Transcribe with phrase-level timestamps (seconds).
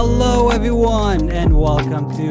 [0.00, 2.30] Hello, everyone, and welcome to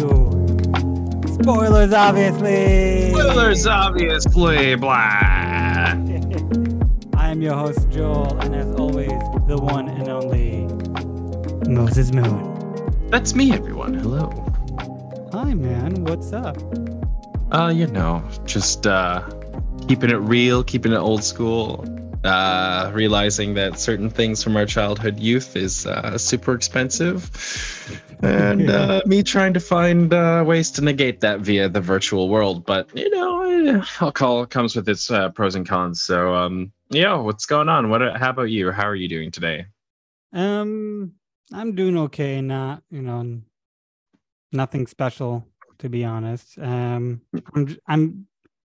[1.33, 3.11] Spoilers, obviously.
[3.11, 4.93] Spoilers, obviously, blah.
[4.93, 5.97] I
[7.29, 9.09] am your host, Joel, and as always,
[9.49, 10.61] the one and only
[11.69, 13.09] Moses Moon.
[13.09, 13.95] That's me, everyone.
[13.95, 14.29] Hello.
[15.33, 16.05] Hi, man.
[16.05, 16.55] What's up?
[17.51, 19.29] Uh, you know, just uh,
[19.89, 21.83] keeping it real, keeping it old school.
[22.23, 27.29] Uh, realizing that certain things from our childhood youth is uh, super expensive,
[28.21, 32.65] and uh, me trying to find uh, ways to negate that via the virtual world.
[32.65, 36.01] But you know, alcohol comes with its uh, pros and cons.
[36.01, 37.89] So, um, yeah, what's going on?
[37.89, 38.01] What?
[38.17, 38.71] How about you?
[38.71, 39.65] How are you doing today?
[40.33, 41.13] Um,
[41.53, 42.41] I'm doing okay.
[42.41, 43.41] Not, you know,
[44.51, 45.47] nothing special
[45.79, 46.57] to be honest.
[46.59, 47.21] Um,
[47.53, 48.27] I'm I'm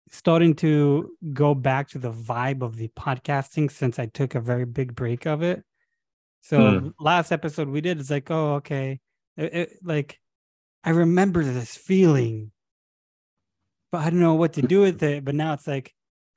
[0.09, 4.65] starting to go back to the vibe of the podcasting since I took a very
[4.65, 5.63] big break of it.
[6.41, 6.87] So Hmm.
[6.99, 8.99] last episode we did is like, oh, okay,
[9.35, 10.19] It- it- like
[10.83, 12.51] I remember this feeling,
[13.91, 15.23] but I don't know what to do with it.
[15.23, 15.93] But now it's like,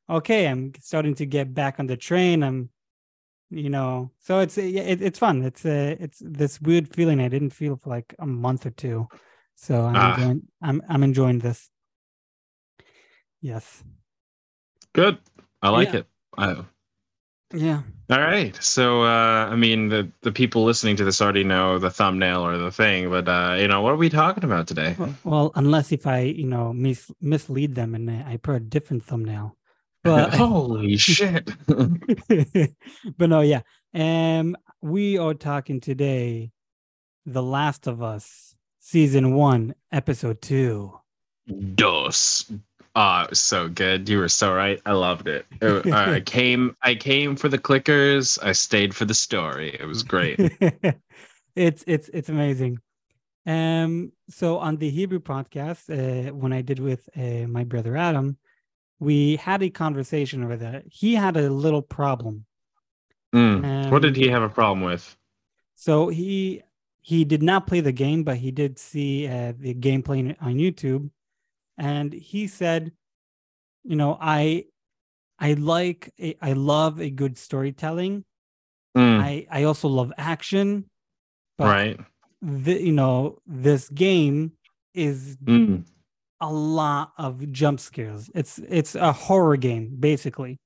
[0.08, 2.42] okay, I'm starting to get back on the train.
[2.42, 2.70] I'm,
[3.50, 5.42] you know, so it's it, it's fun.
[5.44, 9.08] It's uh, it's this weird feeling I didn't feel for like a month or two.
[9.54, 10.14] So I'm Ah.
[10.14, 11.70] enjoying I'm I'm enjoying this.
[13.40, 13.82] Yes.
[14.92, 15.18] Good.
[15.62, 16.00] I like Yeah.
[16.00, 16.06] it.
[16.38, 16.64] I,
[17.54, 17.82] Yeah.
[18.10, 18.54] all right.
[18.62, 22.58] So, uh, I mean, the the people listening to this already know the thumbnail or
[22.58, 24.94] the thing, but uh, you know, what are we talking about today?
[24.98, 28.60] Well, well, unless if I, you know, mis- mislead them and I I put a
[28.60, 29.56] different thumbnail.
[30.04, 31.50] But Holy shit!
[31.66, 33.62] but no, yeah.
[33.94, 36.52] Um we are talking today
[37.26, 40.98] The Last of Us season 1 episode 2.
[41.74, 42.50] Dos.
[42.96, 44.08] Ah, it was so good.
[44.08, 44.80] You were so right.
[44.84, 45.46] I loved it.
[45.62, 46.76] It- uh, I came.
[46.82, 48.38] I came for the clickers.
[48.42, 49.76] I stayed for the story.
[49.78, 50.38] It was great.
[51.54, 52.78] it's it's it's amazing.
[53.46, 58.36] Um so on the Hebrew podcast uh, when I did with uh, my brother Adam,
[58.98, 60.84] we had a conversation with it.
[60.90, 62.44] He had a little problem.
[63.34, 63.90] Mm.
[63.90, 65.16] what did Um, he have a problem with?
[65.76, 66.62] So he
[67.00, 71.08] he did not play the game, but he did see uh, the gameplay on YouTube,
[71.80, 72.92] and he said,
[73.84, 74.66] "You know, I
[75.38, 78.24] I like a, I love a good storytelling.
[78.96, 80.84] Mm, I I also love action,
[81.56, 82.00] but right.
[82.42, 84.52] the, you know this game
[84.94, 85.84] is Mm.
[86.40, 88.30] a lot of jump scares.
[88.34, 90.58] It's it's a horror game basically.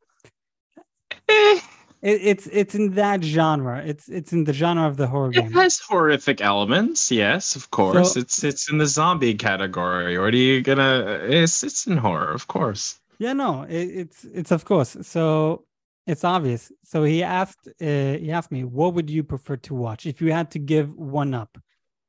[2.10, 3.82] It, it's it's in that genre.
[3.91, 5.47] It's it's in the genre of the horror it game.
[5.47, 7.10] It has horrific elements.
[7.10, 8.12] Yes, of course.
[8.12, 10.19] So- it's it's in the zombie category.
[10.19, 11.19] What are you gonna?
[11.42, 13.00] It's it's in horror, of course.
[13.19, 14.97] Yeah, no, it, it's it's of course.
[15.03, 15.65] So
[16.06, 16.70] it's obvious.
[16.84, 20.31] So he asked uh, he asked me, what would you prefer to watch if you
[20.32, 21.56] had to give one up?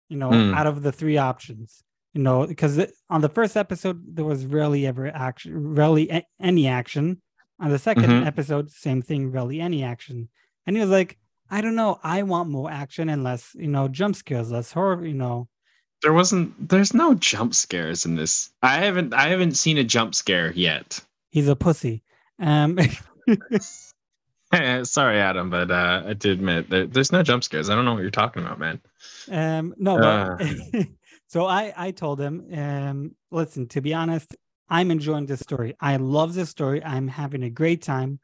[0.09, 0.53] You know, Hmm.
[0.53, 1.81] out of the three options.
[2.13, 2.73] You know, because
[3.09, 7.21] on the first episode there was rarely ever action, rarely a- any action.
[7.59, 8.25] On the 2nd Mhm.
[8.25, 10.29] episode, same thing, really any action.
[10.67, 11.17] And he was like,
[11.49, 15.05] I don't know, I want more action and less, you know, jump scares, less horror.
[15.05, 15.47] You know,
[16.01, 16.69] There wasn't.
[16.69, 18.49] There's no jump scares in this.
[18.61, 19.13] I haven't.
[19.13, 20.99] I haven't seen a jump scare yet.
[21.29, 22.03] he's a pussy.
[22.39, 22.77] Um,
[24.83, 27.69] Sorry, Adam, but uh, I did admit there, there's no jump scares.
[27.69, 28.79] I don't know what you're talking about, man.
[29.29, 30.87] Um, no, but
[31.27, 34.35] so I I told him, um, listen, to be honest,
[34.69, 35.75] I'm enjoying this story.
[35.79, 36.83] I love this story.
[36.83, 38.19] I'm having a great time.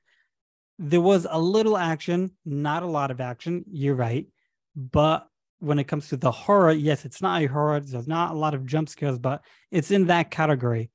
[0.79, 3.65] There was a little action, not a lot of action.
[3.71, 4.27] You're right,
[4.75, 5.27] but
[5.59, 7.79] when it comes to the horror, yes, it's not a horror.
[7.79, 10.89] There's not a lot of jump scares, but it's in that category.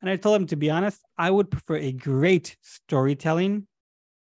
[0.00, 3.66] And I told him, to be honest, I would prefer a great storytelling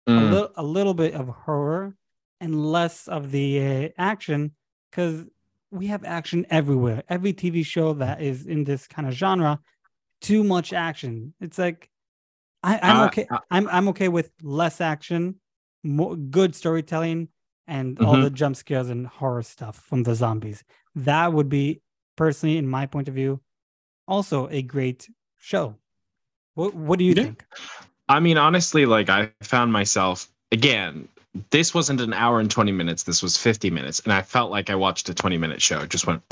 [0.07, 1.97] a, Mm, little, a little bit of horror
[2.41, 4.53] and less of the uh, action
[4.91, 5.25] because
[5.71, 7.03] we have action everywhere.
[7.09, 9.61] Every TV show that is in this kind of genre,
[10.27, 11.35] too much action.
[11.41, 11.91] It's like
[12.63, 13.27] I, I'm Uh, okay.
[13.31, 15.37] uh, I'm I'm okay with less action,
[15.85, 17.29] more good storytelling,
[17.67, 18.23] and all Mhm.
[18.23, 20.65] the jump scares and horror stuff from the zombies.
[20.97, 21.81] That would be
[22.17, 23.41] personally, in my point of view,
[24.09, 25.09] also a great
[25.39, 25.77] show.
[26.55, 27.25] What What do you Yeah.
[27.25, 27.45] think?
[28.09, 31.09] I mean, honestly, like I found myself again.
[31.51, 33.03] This wasn't an hour and 20 minutes.
[33.03, 34.01] This was 50 minutes.
[34.01, 35.81] And I felt like I watched a 20 minute show.
[35.81, 36.23] It just went.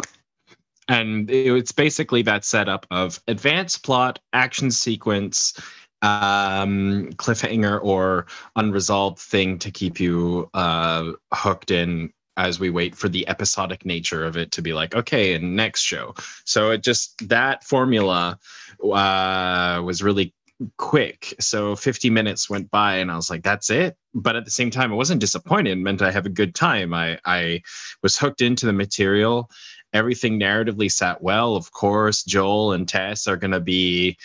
[0.88, 5.58] And it's basically that setup of advanced plot, action sequence,
[6.02, 8.26] um, cliffhanger, or
[8.56, 14.25] unresolved thing to keep you uh, hooked in as we wait for the episodic nature
[14.25, 16.14] of it to be like, okay, and next show.
[16.44, 18.38] So it just, that formula
[18.82, 20.34] uh, was really
[20.76, 21.34] quick.
[21.40, 23.96] So 50 minutes went by and I was like, that's it.
[24.14, 25.72] But at the same time, I wasn't disappointed.
[25.72, 26.94] It meant I have a good time.
[26.94, 27.62] I, I
[28.02, 29.50] was hooked into the material.
[29.94, 31.56] Everything narratively sat well.
[31.56, 34.19] Of course, Joel and Tess are going to be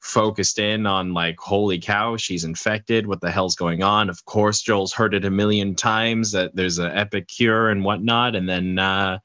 [0.00, 4.08] focused in on like holy cow she's infected what the hell's going on?
[4.08, 8.34] Of course joel's heard it a million times that there's an epic cure and whatnot
[8.34, 9.18] and then uh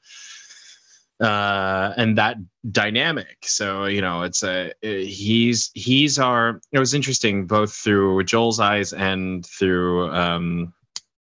[1.20, 2.36] uh and that
[2.70, 3.38] dynamic.
[3.42, 8.92] So you know it's a he's he's our it was interesting both through joel's eyes
[8.92, 10.74] and through um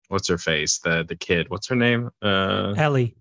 [0.08, 2.10] what's her face the the kid what's her name?
[2.22, 3.14] Uh ellie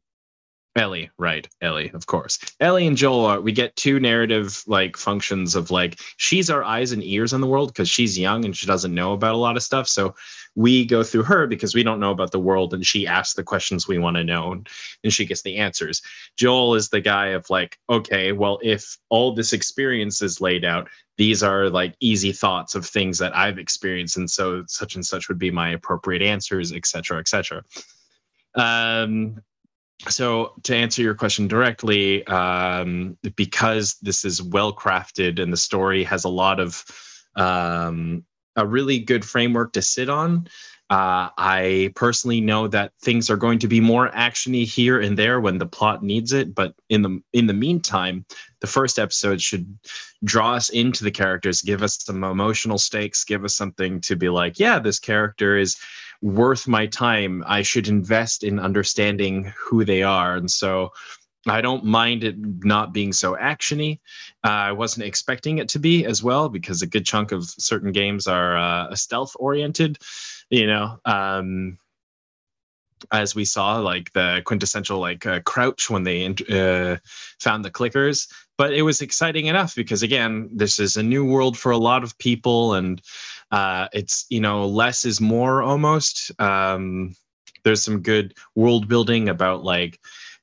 [0.75, 1.47] Ellie, right?
[1.61, 2.39] Ellie, of course.
[2.59, 6.91] Ellie and Joel, are, we get two narrative like functions of like she's our eyes
[6.91, 9.55] and ears in the world because she's young and she doesn't know about a lot
[9.55, 9.87] of stuff.
[9.87, 10.15] So
[10.55, 13.43] we go through her because we don't know about the world and she asks the
[13.43, 14.51] questions we want to know
[15.03, 16.01] and she gets the answers.
[16.37, 20.89] Joel is the guy of like, okay, well, if all this experience is laid out,
[21.17, 25.27] these are like easy thoughts of things that I've experienced, and so such and such
[25.29, 27.63] would be my appropriate answers, etc., etc.
[28.55, 29.39] Um,
[30.09, 36.03] so to answer your question directly um, because this is well crafted and the story
[36.03, 36.83] has a lot of
[37.35, 38.23] um,
[38.55, 40.47] a really good framework to sit on
[40.93, 45.41] uh, I personally know that things are going to be more actiony here and there
[45.41, 48.25] when the plot needs it, but in the in the meantime,
[48.59, 49.75] the first episode should
[50.23, 54.29] draw us into the characters, give us some emotional stakes, give us something to be
[54.29, 55.77] like, yeah, this character is
[56.21, 57.43] worth my time.
[57.47, 60.91] I should invest in understanding who they are, and so
[61.47, 63.99] I don't mind it not being so actiony.
[64.45, 67.91] Uh, I wasn't expecting it to be as well because a good chunk of certain
[67.91, 69.97] games are uh, stealth oriented.
[70.53, 71.79] You know, um,
[73.11, 76.97] as we saw, like the quintessential like uh, crouch when they uh,
[77.39, 78.31] found the clickers.
[78.55, 82.03] But it was exciting enough because again, this is a new world for a lot
[82.03, 83.01] of people, and
[83.49, 86.31] uh, it's you know less is more almost.
[86.39, 87.15] Um,
[87.63, 89.99] there's some good world building about like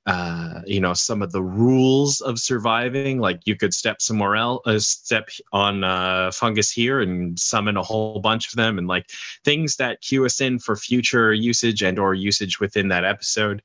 [0.07, 4.63] uh, you know some of the rules of surviving like you could step somewhere else
[4.67, 9.07] uh, step on uh, fungus here and summon a whole bunch of them and like
[9.45, 13.63] things that cue us in for future usage and or usage within that episode.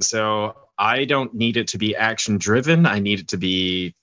[0.00, 3.94] So i don't need it to be action driven i need it to be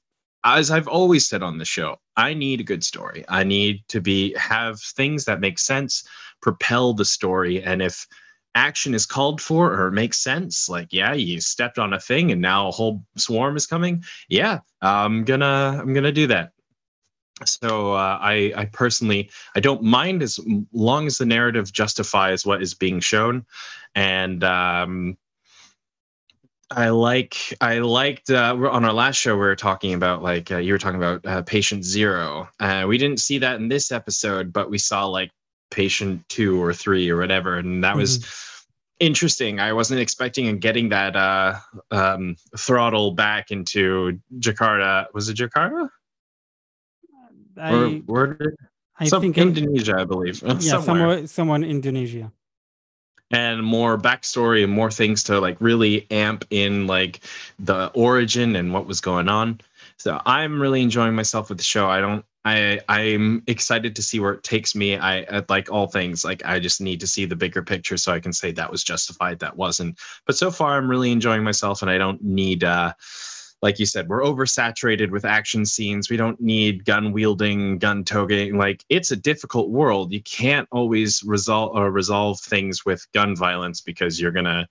[0.46, 3.26] as i've always said on the show i need a good story.
[3.28, 6.08] I need to be have things that make sense
[6.42, 7.64] propel the story.
[7.64, 8.08] And if
[8.56, 12.42] action is called for or makes sense like yeah you stepped on a thing and
[12.42, 14.04] now a whole swarm is coming.
[14.30, 16.52] Yeah i'm gonna i'm gonna do that.
[17.44, 20.40] So uh, I, I personally i don't mind as
[20.74, 23.46] long as the narrative justifies what is being shown.
[23.96, 25.18] And um,
[26.72, 30.58] I like I liked uh, on our last show we were talking about like uh,
[30.58, 32.48] you were talking about uh, patient zero.
[32.60, 35.32] Uh, we didn't see that in this episode, but we saw like
[35.72, 38.02] patient two or three or whatever, and that mm-hmm.
[38.02, 38.66] was
[39.00, 39.60] interesting.
[39.60, 41.56] I wasn't expecting and getting that uh,
[41.90, 45.08] um, throttle back into Jakarta.
[45.14, 45.90] Was it Jakarta?
[47.58, 48.56] I, or, where did,
[49.00, 50.42] I some, think Indonesia, I believe.
[50.60, 51.28] Yeah, somewhere.
[51.28, 52.32] somewhere, in Indonesia.
[53.32, 57.22] And more backstory and more things to like really amp in like
[57.60, 59.62] the origin and what was going on.
[59.98, 61.90] So I'm really enjoying myself with the show.
[61.90, 64.98] I don't I I'm excited to see where it takes me.
[64.98, 66.26] I like all things.
[66.26, 68.84] Like I just need to see the bigger picture so I can say that was
[68.84, 70.00] justified, that wasn't.
[70.26, 72.64] But so far, I'm really enjoying myself, and I don't need.
[72.64, 72.94] uh
[73.62, 76.10] like you said, we're oversaturated with action scenes.
[76.10, 78.58] We don't need gun wielding, gun toting.
[78.58, 80.12] Like it's a difficult world.
[80.12, 84.68] You can't always resolve or resolve things with gun violence because you're gonna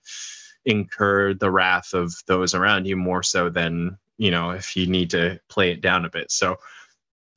[0.65, 5.09] incur the wrath of those around you more so than you know if you need
[5.11, 6.29] to play it down a bit.
[6.29, 6.57] So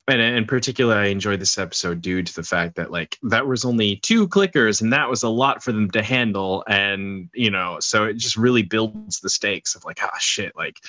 [0.07, 3.65] and in particular i enjoyed this episode due to the fact that like that was
[3.65, 6.63] only two clickers and that was a lot for them to handle.
[6.67, 10.79] And you know so it just really builds the stakes of like ah shit like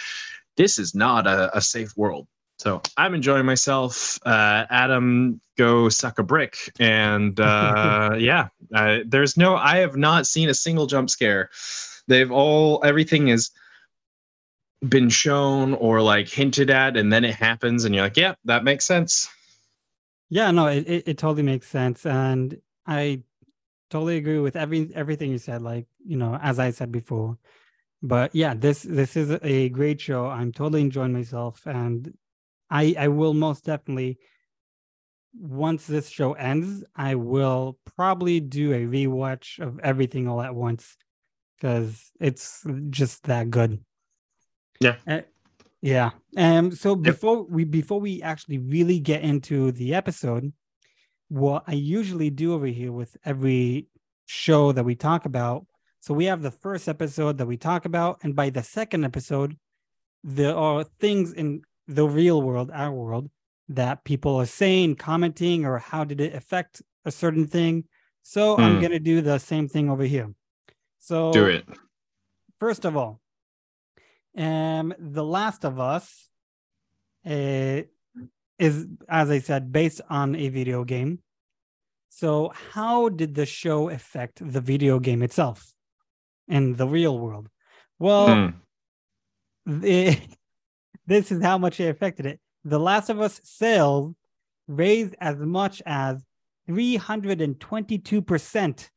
[0.56, 2.26] this is not a, a safe world.
[2.58, 4.18] So i'm enjoying myself.
[4.24, 6.70] Uh, adam go suck a brick.
[6.78, 11.50] And uh, yeah uh, there's no i have not seen a single jump scare.
[12.08, 13.50] They've all everything is
[14.88, 18.64] been shown or like hinted at and then it happens and you're like yeah that
[18.64, 19.28] makes sense.
[20.28, 23.22] Yeah no it, it, it, totally makes sense and i
[23.90, 27.38] totally agree with every everything you said like you know as i said before.
[28.02, 30.26] But yeah this this is a great show.
[30.26, 32.12] I'm totally enjoying myself and
[32.70, 34.18] i i will most definitely
[35.38, 40.96] once this show ends i will probably do a rewatch of everything all at once
[41.56, 43.78] because it's just that good
[44.80, 44.96] yeah.
[45.06, 45.20] Uh,
[45.82, 46.10] Yeah.
[46.36, 46.70] Um.
[46.72, 50.52] So before we before we actually really get into the episode,
[51.28, 53.86] what I usually do over here with every
[54.26, 55.66] show that we talk about.
[56.00, 59.56] So we have the first episode that we talk about, and by the second episode,
[60.22, 63.30] there are things in the real world, our world,
[63.68, 67.84] that people are saying, commenting, or how did it affect a certain thing.
[68.22, 68.80] So I'm Hmm.
[68.82, 70.32] gonna do the same thing over here.
[70.98, 71.64] So Do it.
[72.58, 73.20] first of all,
[74.36, 76.28] um, The Last of Us
[77.24, 77.82] uh,
[78.58, 81.20] is, as I said, based on a video game.
[82.08, 85.72] So, how did the show affect the video game itself
[86.48, 87.48] in the real world?
[87.98, 88.52] Well,
[89.66, 90.18] the,
[91.06, 92.40] this is how much it affected it.
[92.64, 94.14] The Last of Us sales
[94.66, 96.24] raised as much as
[96.68, 98.88] 322%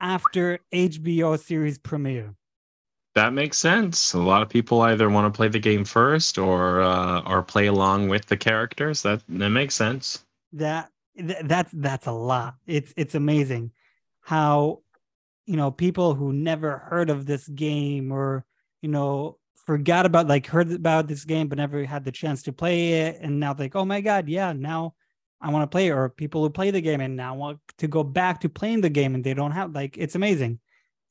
[0.00, 2.34] after HBO series premiere.
[3.14, 4.14] That makes sense.
[4.14, 7.66] A lot of people either want to play the game first or uh, or play
[7.66, 9.02] along with the characters.
[9.02, 10.24] That that makes sense.
[10.54, 13.70] that th- that's that's a lot it's it's amazing
[14.20, 14.80] how
[15.46, 18.44] you know people who never heard of this game or
[18.82, 22.52] you know forgot about like heard about this game but never had the chance to
[22.52, 24.94] play it and now like oh my god yeah now
[25.40, 28.02] i want to play or people who play the game and now want to go
[28.04, 30.58] back to playing the game and they don't have like it's amazing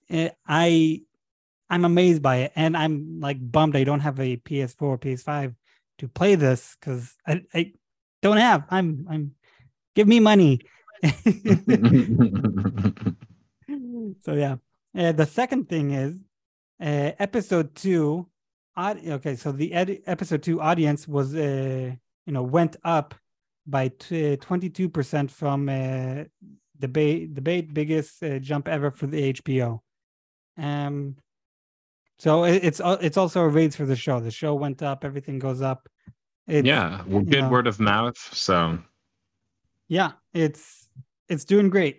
[0.10, 1.02] Eh, i
[1.72, 2.52] i'm amazed by it.
[2.56, 5.56] And i'm like bummed i don't have a ps4 or ps5
[6.00, 7.74] to play this because I, I
[8.22, 8.66] don't have.
[8.70, 9.32] I'm i'm
[9.96, 10.62] give me money.
[14.20, 14.58] So yeah.
[14.96, 16.18] Uh, the second thing is
[16.82, 18.28] uh, episode two
[18.76, 21.92] odd, okay so the ed- episode two audience was uh,
[22.26, 23.16] you know went up
[23.66, 26.24] by 22% from uh,
[26.78, 29.80] debate debate biggest uh, jump ever for the hbo
[30.58, 31.16] um
[32.24, 35.62] so it's it's also a raise for the show the show went up everything goes
[35.72, 35.82] up
[36.48, 37.50] it's, yeah, well, good know.
[37.50, 38.18] word of mouth.
[38.48, 38.80] So
[39.88, 40.12] yeah
[40.44, 40.64] it's
[41.32, 41.98] it's doing great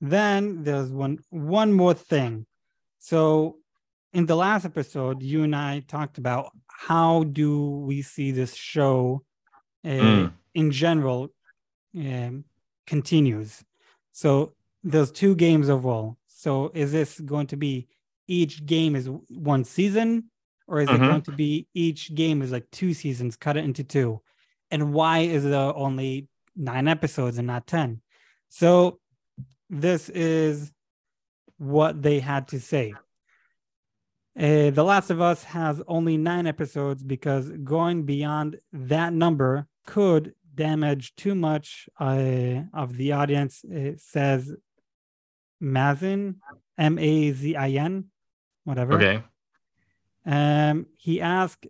[0.00, 2.32] then there's one one more thing
[2.98, 3.56] so
[4.12, 6.44] in the last episode you and i talked about
[6.88, 7.50] how do
[7.88, 9.22] we see this show
[9.84, 10.32] uh, Mm.
[10.54, 11.20] in general
[11.96, 12.44] um,
[12.86, 13.50] continues
[14.12, 14.30] so
[14.92, 17.86] there's two games overall so is this going to be
[18.26, 20.30] each game is one season
[20.66, 21.08] or is it Mhm.
[21.08, 24.22] going to be each game is like two seasons cut it into two?
[24.70, 28.00] And why is there only nine episodes and not 10
[28.48, 29.00] so
[29.68, 30.72] this is
[31.58, 32.92] what they had to say.
[34.36, 40.34] Uh, the last of us has only nine episodes because going beyond that number could
[40.54, 44.54] damage too much uh, of the audience it says
[45.60, 46.40] mazin
[46.78, 48.04] m-a-z-i-n
[48.64, 49.22] whatever okay,
[50.26, 51.66] um, he asked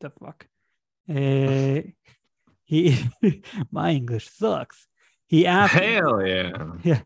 [0.00, 0.46] the fuck.
[1.08, 1.82] Uh,
[2.64, 2.98] he
[3.70, 4.86] my English sucks.
[5.26, 6.52] He asked hell yeah.
[6.82, 7.00] Yeah.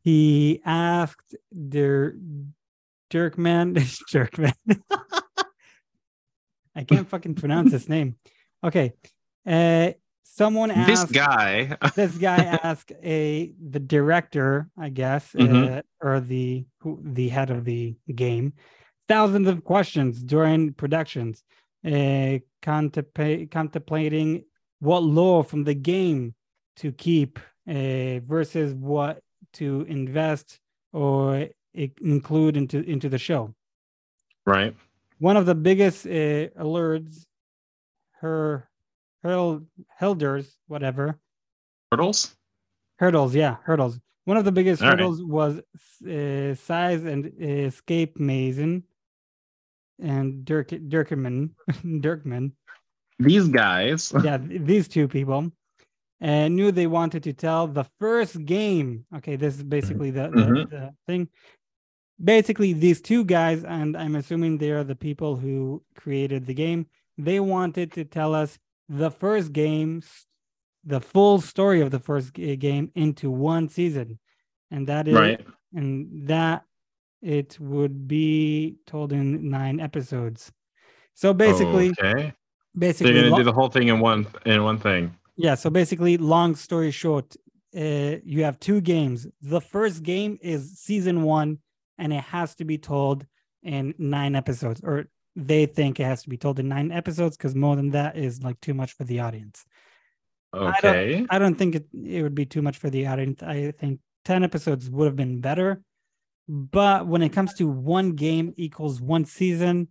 [0.00, 2.16] he asked their
[3.10, 3.74] Dirkman
[4.12, 4.54] Dirkman.
[6.74, 8.16] I can't fucking pronounce his name.
[8.64, 8.92] Okay.
[9.46, 9.92] Uh
[10.24, 11.76] someone asked This guy.
[11.96, 15.78] this guy asked a the director, I guess, Mhm.
[15.78, 18.52] uh, or the who, the head of the game,
[19.08, 21.42] thousands of questions during productions,
[21.84, 24.44] uh, contempla- contemplating
[24.80, 26.34] what lore from the game
[26.76, 27.38] to keep
[27.68, 30.58] uh, versus what to invest
[30.92, 33.54] or include into into the show.
[34.46, 34.74] right.
[35.18, 37.24] One of the biggest uh, alerts,
[38.22, 38.68] her,
[39.22, 39.62] hurl,
[39.98, 41.18] Hilders, whatever,
[41.90, 42.36] Turtles.
[42.98, 44.00] Hurdles, yeah, hurdles.
[44.24, 44.98] One of the biggest All right.
[44.98, 45.58] hurdles was
[46.06, 48.84] uh, size and uh, escape Mazin
[50.00, 51.50] and Dirk Dirkman
[51.84, 52.52] Dirkman.
[53.18, 54.12] These guys.
[54.24, 55.50] Yeah, these two people
[56.20, 59.04] And knew they wanted to tell the first game.
[59.16, 60.70] Okay, this is basically the, the, Mhm.
[60.70, 61.28] the thing.
[62.22, 66.86] Basically, these two guys, and I'm assuming they are the people who created the game.
[67.18, 68.58] They wanted to tell us
[68.88, 70.02] the first game,
[70.84, 74.18] the full story of the first game into one season,
[74.70, 75.46] and that is Right.
[75.74, 76.64] and that
[77.20, 80.52] it would be told in nine episodes.
[81.14, 82.32] So basically, okay.
[82.76, 85.14] Basically, they're gonna do the whole thing in one in one thing.
[85.36, 85.54] yeah.
[85.54, 87.36] So basically, long story short,
[87.76, 89.26] uh, you have two games.
[89.42, 91.58] The first game is season one,
[91.98, 93.26] and it has to be told
[93.62, 97.54] in nine episodes, or they think it has to be told in nine episodes because
[97.54, 99.64] more than that is like too much for the audience.
[100.52, 101.26] I don't- Okay.
[101.30, 103.42] I don't think it, it would be too much for the audience.
[103.42, 105.82] I think 10 episodes would have been better.
[106.48, 109.88] But when it comes to one game equals one season,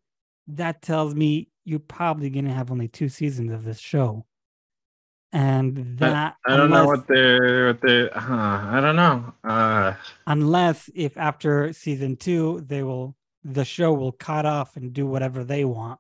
[0.48, 4.26] that tells me you're probably gonna have only two seasons of this show.
[5.34, 9.34] And that I, I don't unless, know what they're what they huh, I don't know.
[9.44, 9.94] Uh
[10.28, 15.44] unless if after season two they will the show will cut off and do whatever
[15.44, 16.00] they want.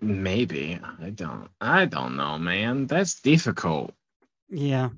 [0.00, 0.80] Maybe.
[1.00, 2.86] I don't I don't know, man.
[2.86, 3.92] That's difficult.
[4.48, 4.90] Yeah.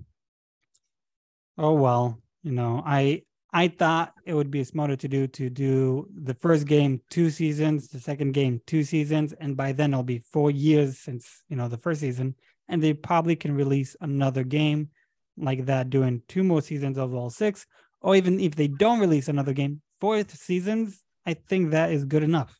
[1.58, 3.22] Oh well, you know, I
[3.52, 7.88] I thought it would be smarter to do to do the first game two seasons,
[7.88, 11.68] the second game two seasons, and by then it'll be four years since you know
[11.68, 12.34] the first season,
[12.68, 14.88] and they probably can release another game
[15.36, 17.66] like that, doing two more seasons of all six,
[18.00, 22.22] or even if they don't release another game, fourth seasons, I think that is good
[22.22, 22.58] enough.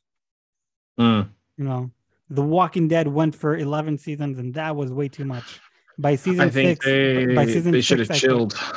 [0.99, 1.29] Mm.
[1.57, 1.91] You know,
[2.31, 5.61] The Walking Dead went for eleven seasons, and that was way too much.
[5.99, 8.55] By season six, they, by season they should have chilled.
[8.55, 8.77] Think,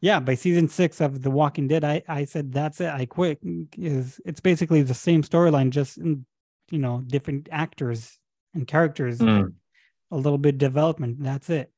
[0.00, 3.38] yeah by season six of the walking dead i i said that's it i quit
[3.76, 6.24] is it's basically the same storyline just in,
[6.70, 8.18] you know different actors
[8.54, 9.52] and characters mm.
[10.10, 11.70] a little bit development that's it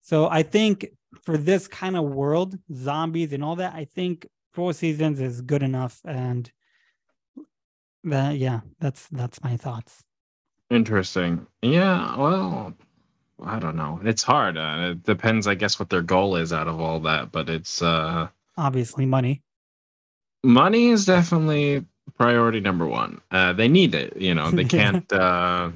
[0.00, 0.86] so i think
[1.22, 5.62] for this kind of world zombies and all that i think four seasons is good
[5.62, 6.50] enough and
[8.04, 10.02] that yeah that's that's my thoughts
[10.70, 12.74] interesting yeah well
[13.44, 14.00] I don't know.
[14.04, 14.56] It's hard.
[14.56, 17.32] Uh, it depends, I guess, what their goal is out of all that.
[17.32, 19.42] But it's uh, obviously money.
[20.44, 21.84] Money is definitely
[22.16, 23.20] priority number one.
[23.30, 24.16] Uh, they need it.
[24.16, 25.10] You know, they can't.
[25.12, 25.70] uh,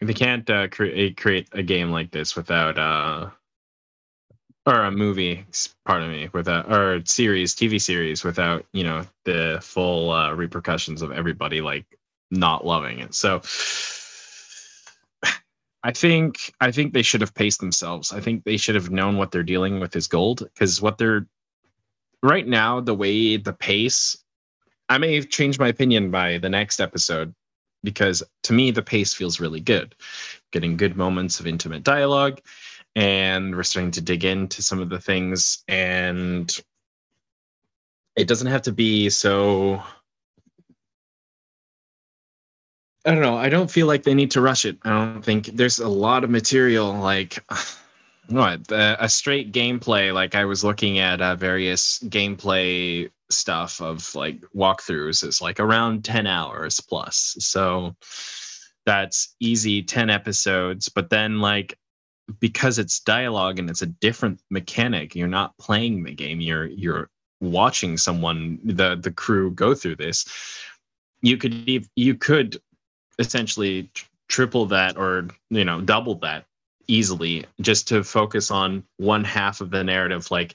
[0.00, 3.30] they can't uh, create create a game like this without uh,
[4.66, 5.44] or a movie.
[5.84, 11.12] Pardon me, without or series, TV series without you know the full uh, repercussions of
[11.12, 11.86] everybody like
[12.30, 13.14] not loving it.
[13.14, 13.40] So
[15.82, 18.12] I think I think they should have paced themselves.
[18.12, 21.26] I think they should have known what they're dealing with is gold because what they're
[22.22, 24.16] right now the way the pace
[24.88, 27.34] I may change my opinion by the next episode
[27.82, 29.94] because to me the pace feels really good.
[30.52, 32.40] Getting good moments of intimate dialogue
[32.96, 36.60] and we're starting to dig into some of the things and
[38.16, 39.80] it doesn't have to be so
[43.04, 43.36] I don't know.
[43.36, 44.78] I don't feel like they need to rush it.
[44.82, 47.38] I don't think there's a lot of material like
[48.28, 50.12] what a straight gameplay.
[50.12, 55.22] Like I was looking at uh, various gameplay stuff of like walkthroughs.
[55.22, 57.36] It's like around ten hours plus.
[57.38, 57.94] So
[58.86, 60.88] that's easy ten episodes.
[60.88, 61.78] But then like
[62.40, 66.40] because it's dialogue and it's a different mechanic, you're not playing the game.
[66.40, 67.08] You're you're
[67.40, 70.24] watching someone the the crew go through this
[71.22, 72.60] you could you could
[73.18, 73.90] essentially
[74.28, 76.44] triple that or you know double that
[76.88, 80.54] easily just to focus on one half of the narrative like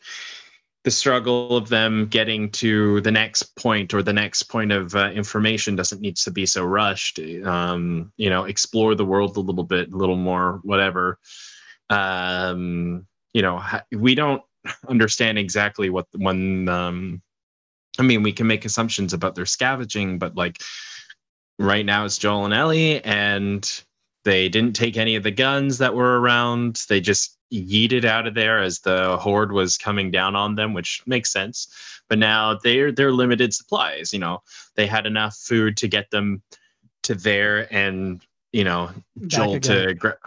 [0.83, 5.11] the struggle of them getting to the next point or the next point of uh,
[5.11, 9.63] information doesn't need to be so rushed um, you know explore the world a little
[9.63, 11.19] bit a little more whatever
[11.91, 14.41] um, you know we don't
[14.87, 17.21] understand exactly what when um,
[17.99, 20.57] i mean we can make assumptions about their scavenging but like
[21.61, 23.83] right now it's Joel and Ellie, and
[24.23, 26.83] they didn't take any of the guns that were around.
[26.89, 31.01] They just yeeted out of there as the horde was coming down on them, which
[31.05, 31.67] makes sense.
[32.09, 34.11] But now they're they're limited supplies.
[34.11, 34.41] You know,
[34.75, 36.41] they had enough food to get them
[37.03, 39.97] to there, and you know, back Joel again.
[39.97, 40.17] to.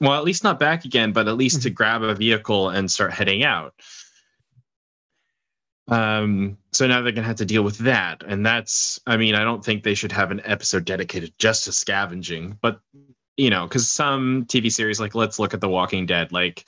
[0.00, 1.74] Well, at least not back again, but at least to mm-hmm.
[1.74, 3.74] grab a vehicle and start heading out.
[5.88, 8.98] Um, so now they're gonna have to deal with that, and that's.
[9.06, 12.80] I mean, I don't think they should have an episode dedicated just to scavenging, but
[13.36, 16.66] you know, because some TV series, like let's look at The Walking Dead, like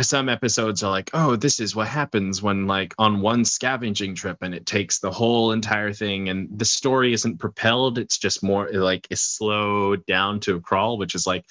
[0.00, 4.38] some episodes are like, oh, this is what happens when like on one scavenging trip,
[4.40, 8.70] and it takes the whole entire thing, and the story isn't propelled; it's just more
[8.72, 11.44] like it's slowed down to a crawl, which is like,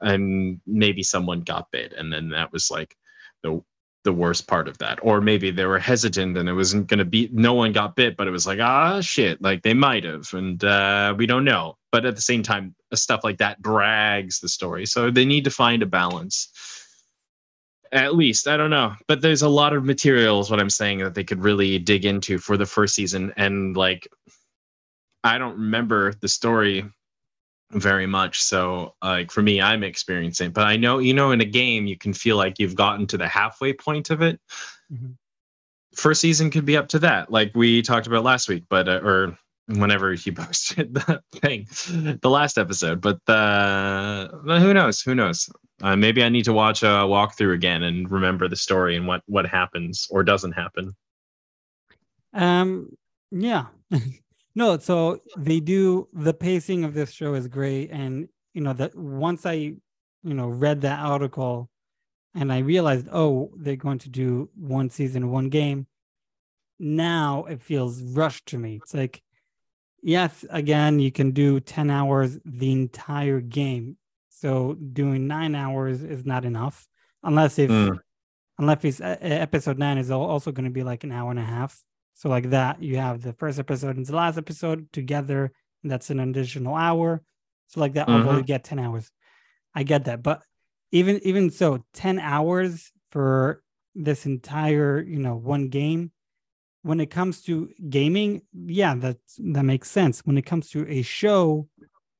[0.00, 2.96] and maybe someone got bit, and then that was like
[3.42, 3.62] the
[4.04, 4.98] the worst part of that.
[5.02, 8.16] Or maybe they were hesitant and it wasn't going to be no one got bit
[8.16, 11.76] but it was like ah shit like they might have and uh, we don't know.
[11.92, 14.86] But at the same time stuff like that drags the story.
[14.86, 16.48] So they need to find a balance
[17.92, 21.14] at least i don't know but there's a lot of materials what i'm saying that
[21.14, 24.08] they could really dig into for the first season and like
[25.24, 26.84] i don't remember the story
[27.72, 28.42] very much.
[28.42, 30.50] So, like for me, I'm experiencing.
[30.50, 33.18] But I know, you know, in a game, you can feel like you've gotten to
[33.18, 34.40] the halfway point of it.
[34.92, 35.12] Mm-hmm.
[35.94, 39.00] First season could be up to that, like we talked about last week, but uh,
[39.02, 39.36] or
[39.80, 41.66] whenever he posted the thing,
[42.20, 43.00] the last episode.
[43.00, 45.00] But uh, who knows?
[45.02, 45.48] Who knows?
[45.82, 49.22] Uh, maybe I need to watch a walkthrough again and remember the story and what
[49.26, 50.94] what happens or doesn't happen.
[52.32, 52.90] Um.
[53.30, 53.66] Yeah.
[54.54, 58.94] No, so they do the pacing of this show is great, and you know that
[58.94, 59.78] once I, you
[60.22, 61.70] know, read that article,
[62.34, 65.86] and I realized, oh, they're going to do one season, one game.
[66.78, 68.76] Now it feels rushed to me.
[68.82, 69.22] It's like,
[70.02, 73.96] yes, again, you can do ten hours the entire game,
[74.28, 76.86] so doing nine hours is not enough,
[77.22, 77.98] unless if, mm.
[78.58, 81.44] unless it's uh, episode nine is also going to be like an hour and a
[81.44, 81.82] half
[82.14, 85.52] so like that, you have the first episode and the last episode together.
[85.82, 87.20] that's an additional hour.
[87.66, 88.36] So like that, mm-hmm.
[88.36, 89.10] you get 10 hours.
[89.74, 90.22] I get that.
[90.22, 90.42] But
[90.92, 93.62] even even so, 10 hours for
[93.94, 96.12] this entire, you know, one game.
[96.82, 100.20] When it comes to gaming, yeah, that that makes sense.
[100.20, 101.68] When it comes to a show,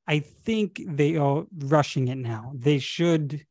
[0.06, 2.52] I think they are rushing it now.
[2.54, 3.44] They should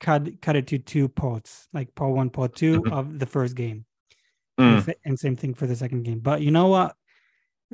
[0.00, 2.92] cut cut it to two parts, like part one, part 2 mm-hmm.
[2.92, 3.84] of the first game.
[4.58, 4.92] Mm.
[5.04, 6.18] And same thing for the second game.
[6.18, 6.96] But you know what?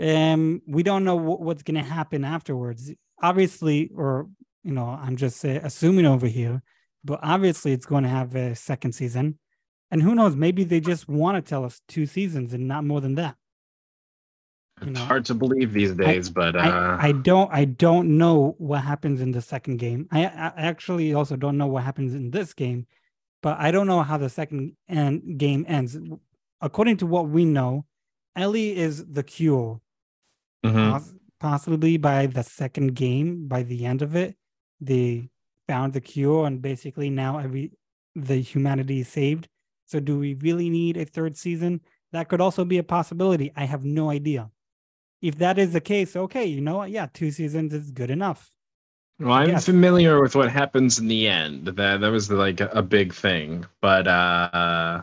[0.01, 2.93] Um, we don't know w- what's going to happen afterwards.
[3.23, 4.29] Obviously, or
[4.63, 6.63] you know, I'm just uh, assuming over here,
[7.05, 9.39] but obviously, it's going to have a second season.
[9.91, 10.35] And who knows?
[10.35, 13.37] Maybe they just want to tell us two seasons and not more than that.
[14.81, 15.05] You it's know?
[15.07, 16.99] hard to believe these days, I, but uh...
[17.01, 17.53] I, I, don't.
[17.53, 20.09] I don't know what happens in the second game.
[20.11, 22.87] I, I actually also don't know what happens in this game,
[23.41, 25.97] but I don't know how the second end game ends
[26.65, 27.85] according to what we know,
[28.35, 29.81] Ellie is the cure.
[30.65, 31.17] Mm-hmm.
[31.41, 34.35] possibly by the second game, by the end of it,
[34.81, 35.29] they
[35.69, 37.73] found the cure, and basically now every
[38.17, 39.47] the humanity is saved.
[39.95, 41.81] So, do we really need a third season?
[42.11, 43.53] That could also be a possibility.
[43.55, 44.51] I have no idea.
[45.23, 46.91] If that is the case, okay, you know what?
[46.91, 48.51] Yeah, two seasons is good enough.
[49.21, 51.67] Well, I'm familiar with what happens in the end.
[51.67, 55.03] That that was like a big thing, but uh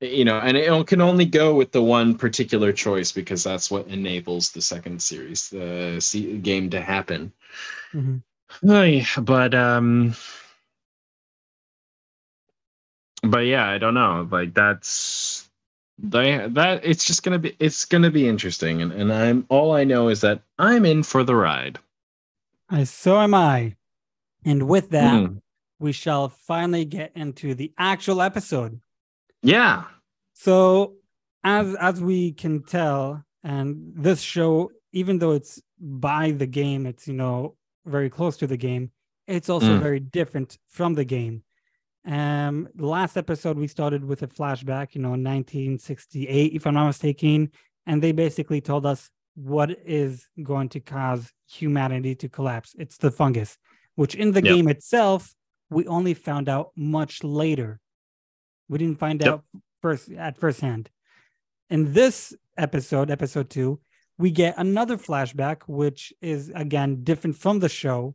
[0.00, 3.88] you know, and it can only go with the one particular choice because that's what
[3.88, 7.32] enables the second series, the game to happen.
[7.92, 9.24] Mm-hmm.
[9.24, 10.14] But um,
[13.30, 14.28] but yeah, I don't know.
[14.30, 15.48] Like that's
[15.98, 19.84] they that it's just gonna be it's gonna be interesting, and and I'm all I
[19.84, 21.78] know is that I'm in for the ride.
[22.68, 23.76] I so am I,
[24.44, 25.40] and with that, mm.
[25.78, 28.80] we shall finally get into the actual episode.
[29.42, 29.84] Yeah.
[30.32, 30.94] So
[31.44, 37.06] as as we can tell, and this show, even though it's by the game, it's
[37.06, 37.54] you know
[37.86, 38.90] very close to the game.
[39.26, 39.80] It's also mm.
[39.80, 41.42] very different from the game.
[42.06, 46.86] Um, the last episode we started with a flashback, you know, 1968, if I'm not
[46.86, 47.50] mistaken,
[47.86, 52.74] and they basically told us what is going to cause humanity to collapse.
[52.78, 53.58] It's the fungus,
[53.94, 54.54] which in the yep.
[54.54, 55.34] game itself
[55.70, 57.80] we only found out much later.
[58.68, 59.28] We didn't find yep.
[59.28, 59.44] out
[59.82, 60.90] first at first hand.
[61.70, 63.80] In this episode, episode two,
[64.18, 68.14] we get another flashback, which is again different from the show.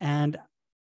[0.00, 0.38] And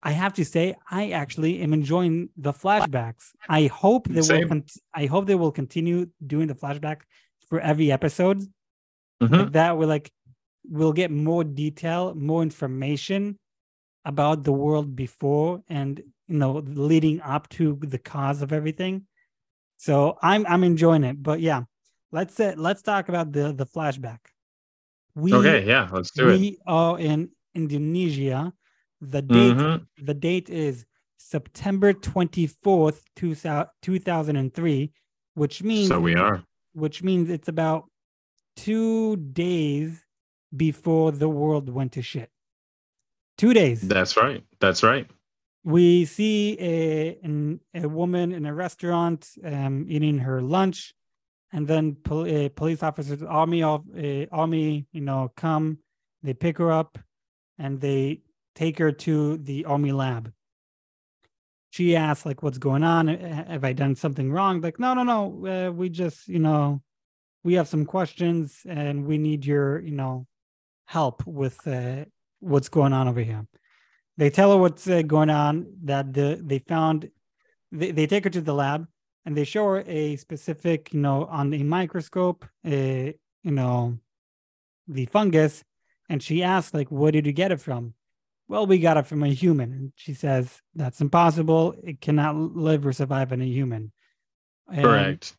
[0.03, 3.31] I have to say, I actually am enjoying the flashbacks.
[3.49, 4.43] I hope they Same.
[4.43, 4.49] will.
[4.49, 7.03] Con- I hope they will continue doing the flashback
[7.49, 8.43] for every episode.
[9.23, 9.35] Mm-hmm.
[9.35, 10.11] Like that, we like
[10.69, 13.39] we'll get more detail, more information
[14.05, 19.07] about the world before, and you know, leading up to the cause of everything.
[19.77, 21.23] So I'm I'm enjoying it.
[21.23, 21.63] But yeah,
[22.13, 24.19] let's uh, let's talk about the the flashback.
[25.15, 26.41] We, okay, yeah, let's do we it.
[26.41, 28.53] We are in Indonesia.
[29.01, 30.05] The date mm-hmm.
[30.05, 30.87] the date is
[31.19, 34.93] September 24th, 2003,
[35.35, 36.43] which means So we are.
[36.73, 37.85] Which means it's about
[38.57, 40.05] 2 days
[40.55, 42.31] before the world went to shit.
[43.39, 43.81] 2 days.
[43.81, 44.45] That's right.
[44.61, 45.09] That's right
[45.67, 50.95] we see a an, a woman in a restaurant um, eating her lunch,
[51.53, 55.79] and then pol- uh, police officers, army of uh, army, you know, come.
[56.23, 56.99] They pick her up,
[57.59, 58.21] and they
[58.57, 60.33] take her to the army lab.
[61.71, 63.07] She asks, like, "What's going on?
[63.09, 65.47] Have I done something wrong?" Like, no, no, no.
[65.47, 66.83] Uh, we just, you know,
[67.45, 70.27] we have some questions, and we need your, you know,
[70.87, 72.07] help with uh,
[72.41, 73.47] what's going on over here.
[74.17, 75.67] They tell her what's uh, going on.
[75.85, 77.11] That the they found.
[77.71, 78.89] They, they take her to the lab
[79.27, 83.99] and they show her a specific, you know, on a microscope, a you know,
[84.89, 85.65] the fungus,
[86.09, 87.95] and she asks like, "Where did you get it from?"
[88.49, 89.73] Well, we got it from a human.
[89.73, 91.75] And she says that's impossible.
[91.83, 93.93] It cannot live or survive in a human.
[94.71, 95.37] And, Correct.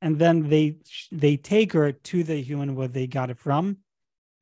[0.00, 0.76] And then they
[1.10, 3.76] they take her to the human where they got it from,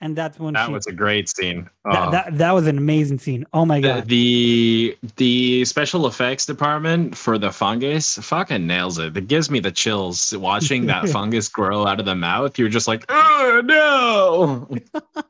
[0.01, 1.69] and that's when that she, was a great scene.
[1.85, 2.11] that, Oh.
[2.11, 3.45] that that was an amazing scene.
[3.53, 4.09] Oh my the, god.
[4.09, 9.15] the the special effects department for the fungus fucking nails it.
[9.17, 12.59] It gives me the chills watching that fungus grow out of the mouth.
[12.59, 14.69] You're just like, oh no.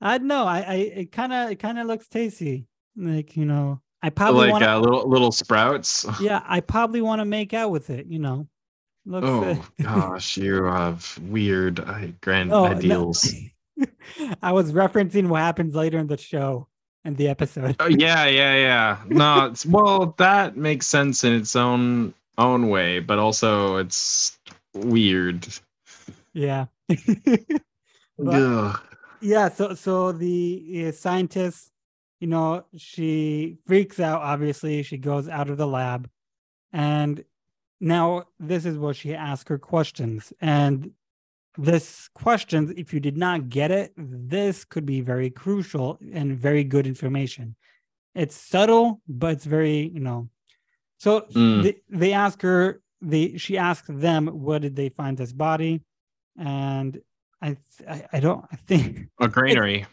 [0.00, 0.44] I don't know.
[0.44, 2.66] I, I it kind of it kind of looks tasty.
[2.96, 4.72] Like you know, I probably like want to.
[4.72, 6.06] uh, little little sprouts.
[6.20, 8.06] yeah, I probably want to make out with it.
[8.06, 8.48] You know,
[9.04, 9.26] looks.
[9.28, 12.76] Oh uh, gosh, you have weird uh, grand Oh, no.
[12.76, 13.32] ideals.
[14.42, 16.66] I was referencing what happens later in the show
[17.04, 17.76] and the episode.
[17.80, 18.98] Oh, yeah, yeah, yeah.
[19.08, 24.38] No, it's, well, that makes sense in its own own way, but also it's
[24.74, 25.46] weird.
[26.34, 26.66] Yeah.
[28.18, 28.80] But-.
[29.20, 29.48] Yeah.
[29.48, 31.70] So so the uh, scientist,
[32.20, 34.22] you know, she freaks out.
[34.22, 36.08] Obviously, she goes out of the lab,
[36.72, 37.24] and
[37.80, 40.32] now this is where she asks her questions.
[40.40, 40.90] And
[41.58, 46.64] this questions, if you did not get it, this could be very crucial and very
[46.64, 47.56] good information.
[48.14, 50.28] It's subtle, but it's very, you know.
[50.98, 51.62] So Mm.
[51.62, 55.80] they, they ask her, they she asks them, where did they find this body?
[56.38, 57.00] And
[57.42, 59.86] I, th- I, I don't, I think A granary.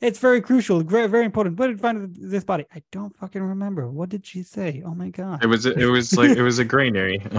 [0.00, 1.58] it's very crucial, very, very important.
[1.58, 2.64] Where did find this body?
[2.74, 3.90] I don't fucking remember.
[3.90, 4.82] What did she say?
[4.84, 5.42] Oh my god.
[5.44, 7.22] It was it was like it was a granary.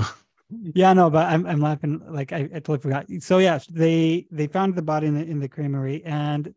[0.74, 3.06] Yeah, no, but I'm I'm laughing like I, I totally forgot.
[3.20, 6.56] So yeah, they they found the body in the in the creamery and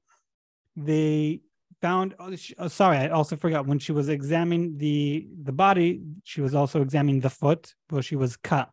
[0.77, 1.43] they
[1.83, 6.01] found oh, sh- oh, sorry, I also forgot when she was examining the the body,
[6.25, 8.71] she was also examining the foot where she was cut.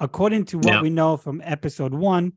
[0.00, 0.80] According to what Yeah.
[0.80, 2.32] we know from episode 1,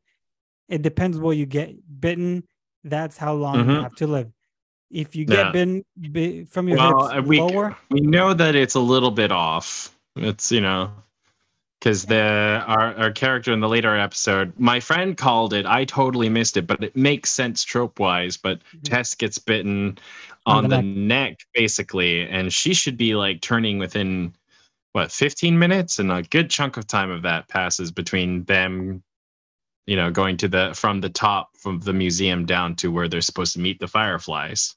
[0.68, 2.44] it depends where you get bitten,
[2.84, 3.82] that's how long you Mhm.
[3.82, 4.30] have to live.
[4.90, 5.52] If you get Yeah.
[5.52, 9.10] bitten bi- from your well, uh, hips we lower, we know that it's a little
[9.10, 9.94] bit off.
[10.16, 10.90] It's you know
[11.80, 15.64] because the our, our character in the later episode, my friend called it.
[15.66, 18.36] I totally missed it, but it makes sense trope wise.
[18.36, 18.82] But Mhm.
[18.84, 19.98] Tess gets bitten
[20.46, 21.38] On on, the the, neck.
[21.54, 24.34] basically, and she should be like turning within
[24.92, 29.02] what 15 minutes, and a good chunk of time of that passes between them.
[29.88, 33.22] You know, going to the from the top from the museum down to where they're
[33.30, 34.76] supposed to meet the fireflies.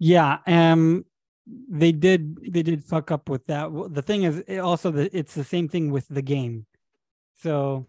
[0.00, 1.04] Yeah, um
[1.46, 2.20] they did
[2.54, 3.70] they did fuck up with that.
[3.98, 6.66] The thing is it also the it's the same thing with the game.
[7.36, 7.86] So,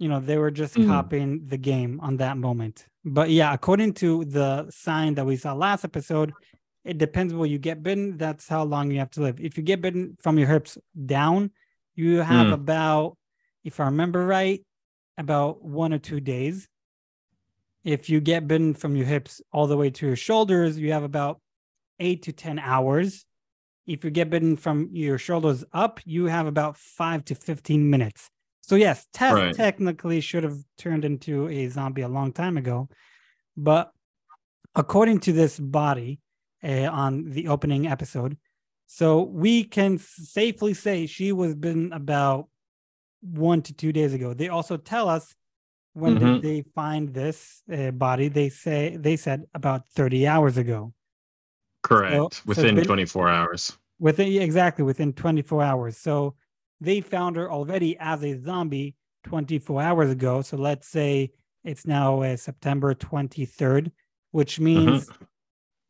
[0.00, 0.88] you know, they were just Mm.
[0.88, 2.86] copying the game on that moment.
[3.04, 6.34] But yeah, according to the sign that we saw last episode,
[6.84, 9.38] it depends where you get bitten, that's how long you have to live.
[9.40, 11.52] If you get bitten from your hips down,
[11.94, 12.54] you have Mm.
[12.54, 13.16] about
[13.62, 14.60] if I remember right,
[15.18, 16.68] about 1 or 2 days
[17.86, 21.04] if you get bitten from your hips all the way to your shoulders, you have
[21.04, 21.40] about
[22.00, 23.24] eight to 10 hours.
[23.86, 28.28] If you get bitten from your shoulders up, you have about five to 15 minutes.
[28.62, 29.54] So, yes, Tess Right.
[29.54, 32.88] technically should have turned into a zombie a long time ago.
[33.56, 33.92] But
[34.74, 36.18] according to this body
[36.64, 38.36] uh, on the opening episode,
[38.88, 42.48] so we can safely say she was bitten about
[43.22, 44.34] one to two days ago.
[44.34, 45.34] They also tell us
[45.94, 46.20] when Mhm.
[46.20, 50.92] did they find this uh, body they say they said about 30 hours ago
[51.82, 52.34] Correct.
[52.34, 53.78] so within been- 24 hours.
[53.98, 56.34] within exactly within 24 hours so
[56.82, 61.30] they found her already as a zombie 24 hours ago so let's say
[61.64, 63.90] it's now uh, september 23rd
[64.32, 65.08] which means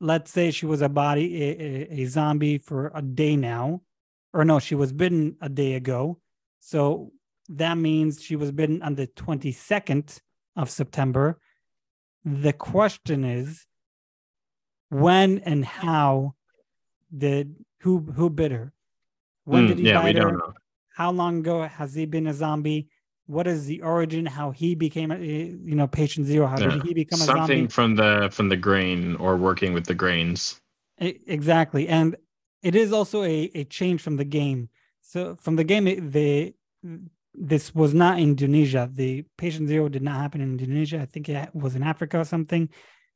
[0.01, 1.49] let's say she was a body a,
[1.99, 3.81] a, a zombie for a day now
[4.33, 6.17] or no she was bitten a day ago
[6.61, 7.11] so
[7.49, 10.21] that means she was bitten on the 22nd
[10.57, 11.39] of september.
[12.25, 13.67] The question is
[14.89, 16.35] when and how
[17.17, 18.73] did who who bit her?
[19.45, 20.23] When Mm, did he yeah, we bite her?
[20.23, 20.53] don't know.
[20.95, 22.89] how long ago has he been a zombie?
[23.27, 24.27] What is the origin?
[24.27, 26.47] How he became a you know patient zero?
[26.47, 26.71] How Yeah.
[26.71, 30.61] did he become a Something from the from the grain or working with the grains.
[30.99, 31.89] Exactly.
[31.89, 32.17] And
[32.63, 34.69] it is also a, a change from the game.
[35.03, 36.55] So from the game the
[37.39, 38.89] this was not indonesia.
[38.93, 41.01] The patient zero did not happen in indonesia.
[41.01, 42.69] I think it was in africa or something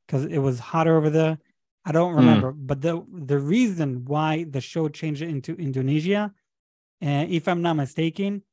[0.05, 1.37] because it was hotter over there.
[1.83, 6.31] I don't remember but the the reason why the show changed it into indonesia
[7.01, 8.43] and if i'm not mistaken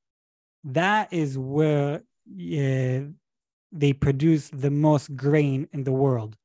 [0.64, 3.00] that is where uh,
[3.80, 6.36] they produce the most grain in the world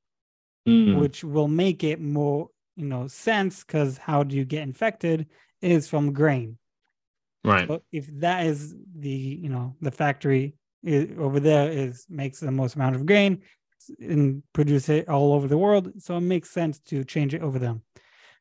[0.67, 0.99] Mm.
[0.99, 5.27] which will make it more you know sense because how do you get infected
[5.61, 6.57] is from grain
[7.43, 7.67] Right.
[7.67, 10.55] but if that is the you know the factory
[10.87, 13.41] i over there is makes the most amount of grain
[13.99, 17.59] and produce it all over the world so it makes sense to change it over
[17.59, 17.81] them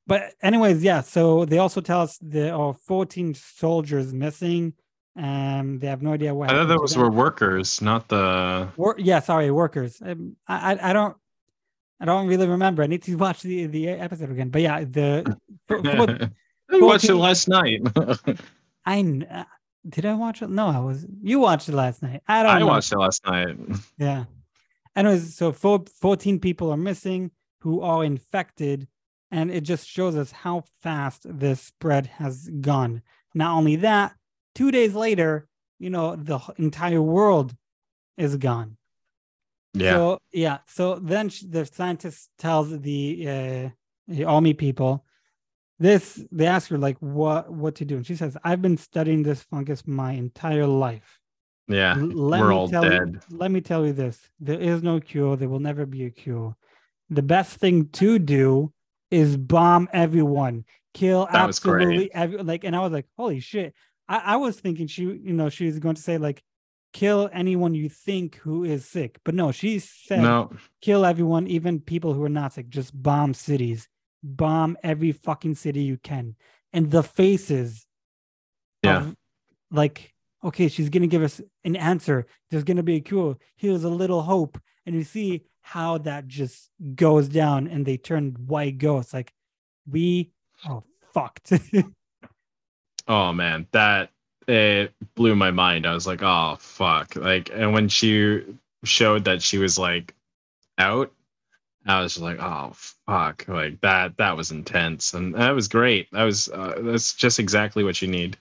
[0.06, 4.72] but anyways yeah so they also tell us there are 14 soldiers missing
[5.14, 6.48] Um, they have no idea what.
[6.48, 8.68] I thought those were workers, not the.
[8.78, 10.00] Wor- yeah, sorry, workers.
[10.00, 11.14] Um, I, I I don't
[12.00, 12.82] I don't really remember.
[12.82, 14.48] I need to watch the the episode again.
[14.48, 15.36] But yeah, the
[15.66, 16.32] for, for,
[16.72, 17.82] I watched it last night.
[18.84, 19.44] I uh,
[19.88, 20.50] did I watch it?
[20.50, 21.06] No, I was.
[21.22, 22.22] You watched it last night.
[22.26, 22.52] I don't.
[22.52, 22.66] I know.
[22.66, 23.56] watched it last night.
[23.98, 24.24] Yeah.
[24.94, 28.86] Anyways, so four, 14 people are missing who are infected,
[29.30, 33.02] and it just shows us how fast this spread has gone.
[33.34, 34.14] Not only that,
[34.54, 37.56] two days later, you know, the entire world
[38.18, 38.76] is gone.
[39.74, 39.92] Yeah.
[39.92, 40.58] So yeah.
[40.66, 43.68] So then the scientist tells the uh,
[44.06, 45.04] the army people
[45.82, 46.22] this.
[46.30, 49.42] They ask her like, what what to do, and she says, "I've been studying this
[49.42, 51.18] fungus my entire life.
[51.68, 51.94] yeah.
[51.96, 55.00] L- let We're me all tell you- let me tell you this: there is no
[55.00, 55.36] cure.
[55.36, 56.56] There will never be a cure.
[57.10, 58.72] The best thing to do
[59.10, 60.64] is bomb everyone,
[60.94, 62.64] kill That absolutely every like.
[62.64, 63.74] And I was like, holy shit!
[64.08, 66.42] I, I was thinking she, you know, she's going to say like,
[66.94, 70.50] kill anyone you think who is sick, but no, she said No.
[70.80, 72.68] kill everyone, even people who are not sick.
[72.68, 73.88] Just bomb cities,
[74.22, 76.36] bomb every fucking city you can,
[76.72, 77.86] and the faces.
[78.82, 78.98] Yeah.
[78.98, 79.16] Of,
[79.70, 80.12] like,
[80.44, 82.26] okay, she's gonna give us an answer.
[82.50, 83.36] There's gonna be a cure.
[83.56, 88.36] Here's a little hope, and you see how that just goes down, and they turn
[88.46, 89.14] white ghosts.
[89.14, 89.32] Like,
[89.88, 90.32] we
[90.66, 90.82] are
[91.12, 91.52] fucked.
[93.08, 94.10] Oh man, that
[94.46, 95.86] it blew my mind.
[95.86, 97.16] I was like, oh fuck.
[97.16, 98.44] Like and when she
[98.84, 100.14] showed that she was like
[100.78, 101.12] out,
[101.86, 103.46] I was just like, oh fuck.
[103.48, 105.14] Like that that was intense.
[105.14, 106.08] And that was great.
[106.12, 108.36] That was uh, that's just exactly what you need.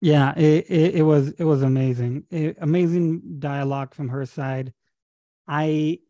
[0.00, 2.24] Yeah, it, it, it was it was amazing.
[2.30, 4.72] It- amazing dialogue from her side.
[5.46, 6.00] I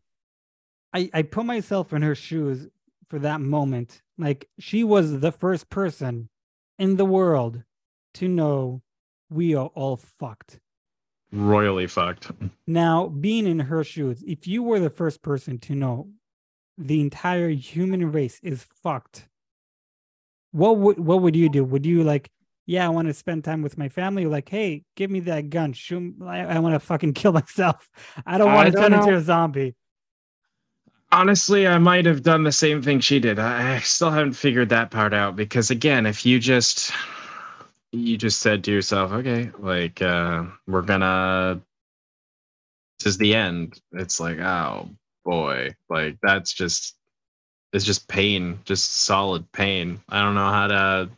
[0.93, 2.67] I I put myself in her shoes
[3.09, 4.01] for that moment.
[4.17, 6.29] Like she was the first person
[6.79, 7.63] in the world
[8.15, 8.81] to know
[9.29, 10.59] we are all fucked.
[11.31, 12.29] Royally fucked.
[12.67, 16.09] Now, being in her shoes, if you were the first person to know
[16.77, 19.27] the entire human race is fucked,
[20.51, 21.63] what would what would you do?
[21.63, 22.29] Would you like,
[22.65, 24.25] yeah, I want to spend time with my family?
[24.25, 25.73] Like, hey, give me that gun.
[25.73, 27.89] Shoot, I, I want to fucking kill myself.
[28.25, 29.75] I don't I want to don't turn into a zombie.
[31.13, 33.37] Honestly, I might have done the same thing she did.
[33.37, 36.91] I, I still haven't figured that part out because again, if you just
[37.91, 41.61] you just said to yourself, okay, like uh we're gonna
[42.99, 43.81] this is the end.
[43.93, 44.89] It's like, oh
[45.23, 46.95] boy, like that's just
[47.73, 50.01] it's just pain, just solid pain.
[50.09, 51.09] I don't know how to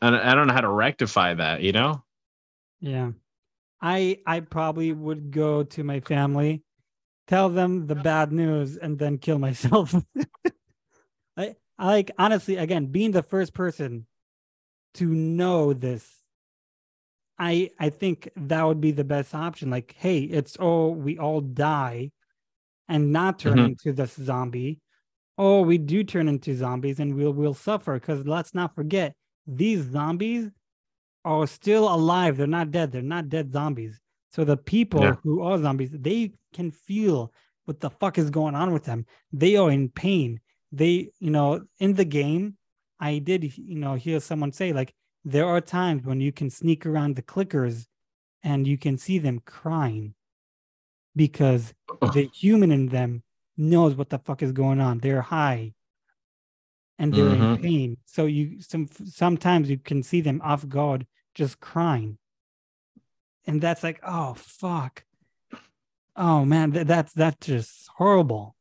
[0.00, 2.02] I don't, know how to rectify that, you know?
[2.80, 3.10] Yeah.
[3.80, 6.62] I I probably would go to my family,
[7.26, 9.94] tell them the bad news, and then kill myself.
[11.36, 14.06] I, I like honestly, again, being the first person
[14.94, 16.08] to know this,
[17.38, 19.70] I I think that would be the best option.
[19.70, 22.10] Like, hey, it's all we all die
[22.88, 23.68] and not turn Mhm.
[23.70, 24.80] into this zombie.
[25.36, 27.94] Or we do turn into zombies and we'll we'll suffer.
[27.94, 29.14] Because let's not forget,
[29.46, 30.50] these zombies
[31.24, 32.36] are still alive.
[32.36, 32.90] They're not dead.
[32.92, 34.00] They're not dead zombies.
[34.32, 35.16] So the people Yeah.
[35.22, 37.32] who are zombies, they can feel
[37.66, 39.04] what the fuck is going on with them.
[39.32, 40.40] They are in pain.
[40.72, 42.56] They, you know, in the game,
[43.00, 44.92] I did, you know, hear someone say like
[45.24, 47.86] there are times when you can sneak around the clickers
[48.42, 50.14] and you can see them crying
[51.18, 51.74] because
[52.14, 53.22] the human in them
[53.56, 54.98] knows what the fuck is going on.
[55.00, 55.74] They're high
[56.98, 57.62] and they're in Mhm.
[57.62, 57.96] pain.
[58.06, 62.16] So you some sometimes you can see them off guard just crying.
[63.46, 65.04] And that's like, oh fuck.
[66.16, 68.54] Oh man, th- that's that's just horrible.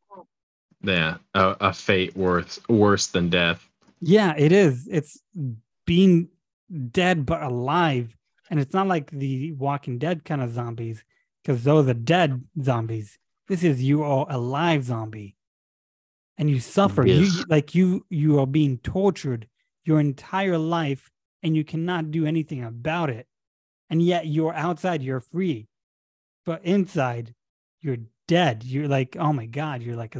[0.81, 3.67] Yeah, a, a fate worse worse than death.
[4.01, 4.87] Yeah, it is.
[4.91, 5.19] It's
[5.85, 6.29] being
[6.91, 8.15] dead but alive.
[8.49, 11.03] And it's not like the Walking Dead kind of zombies,
[11.47, 13.17] because those are dead zombies.
[13.47, 15.37] This is you are alive zombie.
[16.37, 17.07] And you suffer.
[17.07, 19.47] You like you you are being tortured
[19.85, 21.09] your entire life
[21.41, 23.27] and you cannot do anything about it.
[23.89, 25.67] And yet you're outside, you're free.
[26.45, 27.33] But inside,
[27.81, 28.63] you're dead.
[28.63, 30.15] You're like, oh my God, you're like,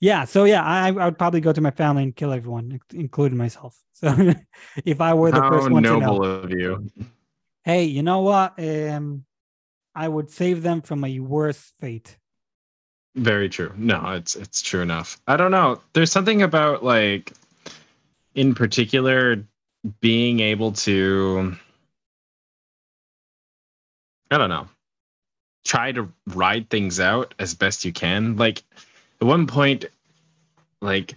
[0.00, 0.24] yeah.
[0.24, 3.78] So yeah, I, I would probably go to my family and kill everyone, including myself.
[3.98, 4.32] So
[4.84, 6.88] if I were the How first one to know, noble of you.
[7.64, 8.54] hey, you know what?
[8.56, 9.24] Um,
[9.94, 12.16] I would save them from a worse fate.
[13.16, 13.72] Very true.
[13.76, 15.20] No, it's it's true enough.
[15.26, 15.80] I don't know.
[15.92, 17.32] There's something about like
[18.34, 19.44] in particular
[20.00, 21.56] being able to
[24.30, 24.68] I don't know.
[25.64, 28.36] Try to ride things out as best you can.
[28.36, 28.62] Like
[29.20, 29.86] at one point
[30.80, 31.14] like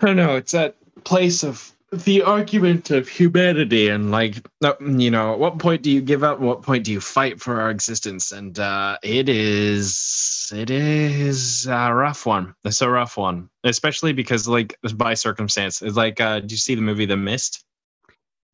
[0.00, 0.74] I don't know, it's that
[1.04, 4.36] place of the argument of humanity and like
[4.80, 6.40] you know at what point do you give up?
[6.40, 8.32] What point do you fight for our existence?
[8.32, 12.54] And uh it is it is a rough one.
[12.64, 16.74] It's a rough one especially because like by circumstance it's like uh do you see
[16.74, 17.64] the movie the mist?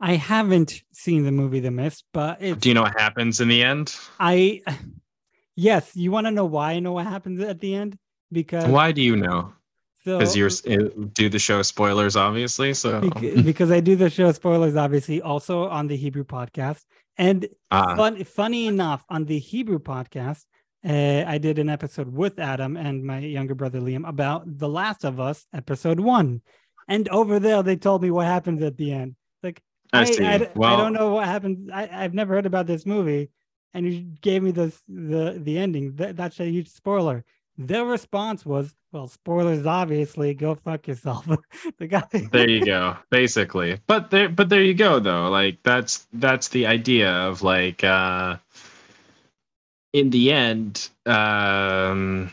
[0.01, 3.49] I haven't seen the movie The Mist, but it's, do you know what happens in
[3.49, 3.97] the end?
[4.21, 4.63] I
[5.57, 7.99] yes, you want to know why I know what happens at the end?
[8.31, 9.53] Because why do you know
[10.05, 13.01] so because you're uh, do the show spoilers obviously so
[13.45, 16.83] because I do the show spoilers obviously also on the Hebrew podcast.
[17.17, 17.97] And Ah.
[17.97, 20.45] fun, funny enough, on the Hebrew podcast,
[20.89, 25.05] uh, I did an episode with Adam and my younger brother Liam about The Last
[25.05, 26.43] of Us, episode one.
[26.87, 29.17] And over there, they told me what happens at the end.
[29.43, 29.61] Like,
[29.93, 30.25] I I, see.
[30.25, 31.69] I, d- I Well- don't know what happens.
[31.75, 33.31] I, I've never heard about this movie,
[33.75, 35.97] and you gave me this the the ending.
[35.97, 37.25] That, that's a huge spoiler.
[37.59, 40.33] Their response was, "Well, spoilers, obviously.
[40.35, 41.27] Go fuck yourself."
[41.79, 42.03] the guy.
[42.33, 46.67] there you go basically but there but there you go though like that's that's the
[46.67, 48.37] idea of like uh
[49.93, 52.33] in the end um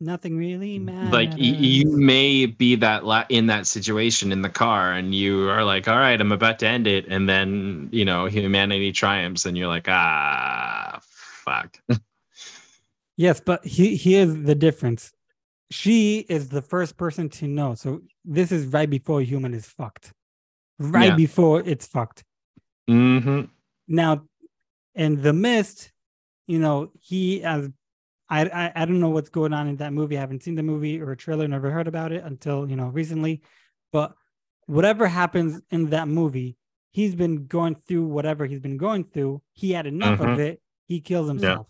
[0.00, 1.12] Nothing really matters.
[1.12, 5.48] like y- you may be that la- in that situation in the car and you
[5.48, 9.44] are like all right i'm about to end it and then you know humanity triumphs
[9.44, 11.78] and you're like ah fuck
[13.16, 15.12] Yes, but he here's the difference.
[15.70, 17.74] She is the first person to know.
[17.74, 20.12] So this is right before a human is fucked.
[20.78, 21.16] Right Yeah.
[21.16, 22.24] before it's fucked.
[22.88, 23.42] hmm
[23.86, 24.24] Now,
[24.94, 25.92] in the mist,
[26.46, 27.70] you know, he as
[28.28, 30.16] I, I I don't know what's going on in that movie.
[30.16, 32.88] I haven't seen the movie or a trailer, never heard about it until you know
[32.88, 33.42] recently.
[33.92, 34.14] But
[34.66, 36.56] whatever happens in that movie,
[36.90, 39.42] he's been going through whatever he's been going through.
[39.52, 40.38] He had enough of Mhm.
[40.38, 40.62] it.
[40.88, 41.68] He kills himself.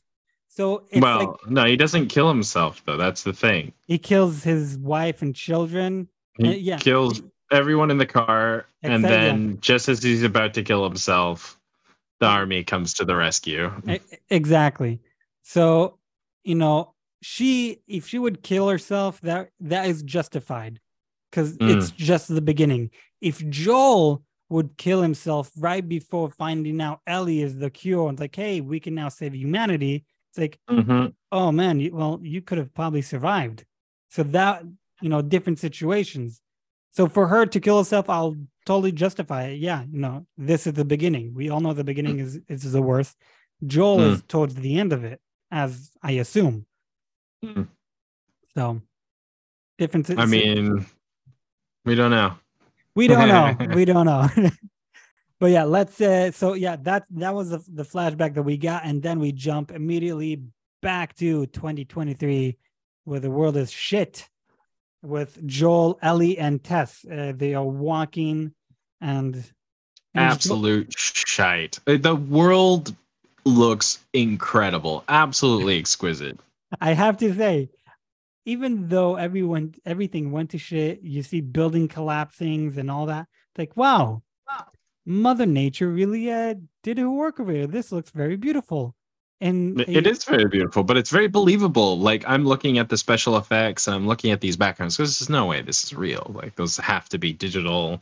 [0.56, 4.44] So it's well like no he doesn't kill himself though that's the thing he kills
[4.44, 6.06] his wife and children.
[6.38, 6.78] He Uh, yeah.
[6.78, 9.24] kills everyone in the car, and Except- yeah.
[9.26, 11.58] then just as he's about to kill himself,
[12.20, 13.70] the army comes to the rescue.
[14.30, 15.00] Exactly.
[15.42, 15.98] So,
[16.44, 20.78] you know, she if she would kill herself, that that is justified
[21.30, 21.76] because Mm.
[21.76, 22.90] it's just the beginning.
[23.20, 28.36] If Joel would kill himself right before finding out Ellie is the cure and like,
[28.36, 30.04] hey, we can now save humanity,
[30.34, 31.14] it's like, Mhm.
[31.30, 33.64] oh man, you, well, you could have probably survived.
[34.10, 34.64] So that,
[35.00, 36.40] you know, different situations.
[36.90, 39.60] So for her to kill herself, I'll totally justify it.
[39.60, 41.34] Yeah, you know, this is the beginning.
[41.34, 43.16] We all know the beginning is is the worst.
[43.66, 44.12] Joel Mm.
[44.12, 45.20] is towards the end of it,
[45.50, 46.66] as I assume.
[47.44, 47.68] Mm.
[48.56, 48.80] So
[49.78, 50.10] different.
[50.18, 50.86] I mean,
[51.84, 52.34] we don't know.
[52.96, 53.56] we don't know.
[53.74, 54.28] we don't know.
[55.44, 58.86] but yeah, let's uh so yeah, that that was the, the flashback that we got,
[58.86, 60.40] and then we jump immediately
[60.80, 62.56] back to 2023
[63.04, 64.26] where the world is shit
[65.02, 67.04] with Joel, Ellie, and Tess.
[67.04, 68.54] Uh, they are walking
[69.02, 69.44] and, and
[70.14, 71.78] Absolute shite.
[71.86, 72.96] Uh, The world
[73.44, 76.40] looks incredible, absolutely exquisite.
[76.80, 77.68] I have to say,
[78.46, 83.26] even though everyone everything went to shit, you see building collapsing and all that.
[83.58, 84.22] Like, wow,
[85.06, 87.66] Mother Nature really uh, did her work over here.
[87.66, 88.94] This looks very beautiful.
[89.40, 91.98] And It is very beautiful, but it's very believable.
[91.98, 94.96] Like I'm looking at the special effects, and I'm looking at these backgrounds.
[94.96, 96.30] Because there's no way this is real.
[96.34, 98.00] Like those have to be digital,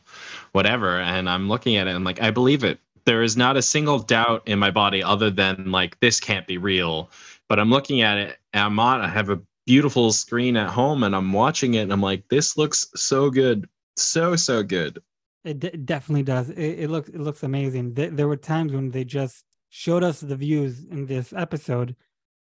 [0.53, 0.99] whatever.
[0.99, 2.79] And I'm looking at it, and like I believe it.
[3.05, 6.57] There is not a single doubt in my body other than like this can't be
[6.57, 7.09] real.
[7.49, 9.01] But I'm looking at it, and I'm on.
[9.01, 12.57] I have a beautiful screen at home, and I'm watching it, and I'm like, this
[12.57, 15.01] looks so good, so so good.
[15.43, 16.49] It d- definitely does.
[16.49, 17.93] It, it looks it looks amazing.
[17.93, 21.95] There, there were times when they just showed us the views in this episode,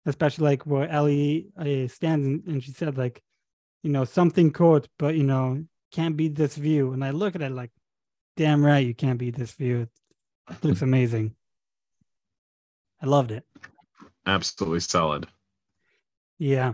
[0.06, 3.22] especially like where Ellie uh, stands and, and she said like,
[3.84, 6.94] you know, something caught, but you know, can't beat this view.
[6.94, 7.72] And I look at it like,
[8.38, 9.88] damn right, you can't beat this view.
[10.50, 11.36] It looks amazing.
[13.02, 13.46] I loved it.
[14.26, 15.28] Absolutely solid.
[16.38, 16.74] Yeah.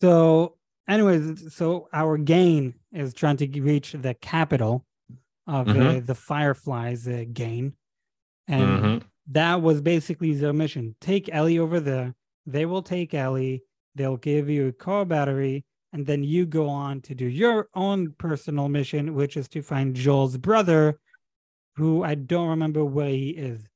[0.00, 0.56] So,
[0.88, 4.84] anyways, so our gain is trying to reach the capital
[5.46, 6.06] of uh, Mhm.
[6.06, 7.74] the Fireflies uh, gain,
[8.48, 9.02] and Mhm.
[9.28, 10.94] that was basically their mission.
[11.00, 12.14] Take Ellie over there.
[12.46, 13.62] They will take Ellie.
[13.94, 18.12] They'll give you a car battery, and then you go on to do your own
[18.18, 20.98] personal mission, which is to find Joel's brother,
[21.76, 23.66] who I don't remember where he is.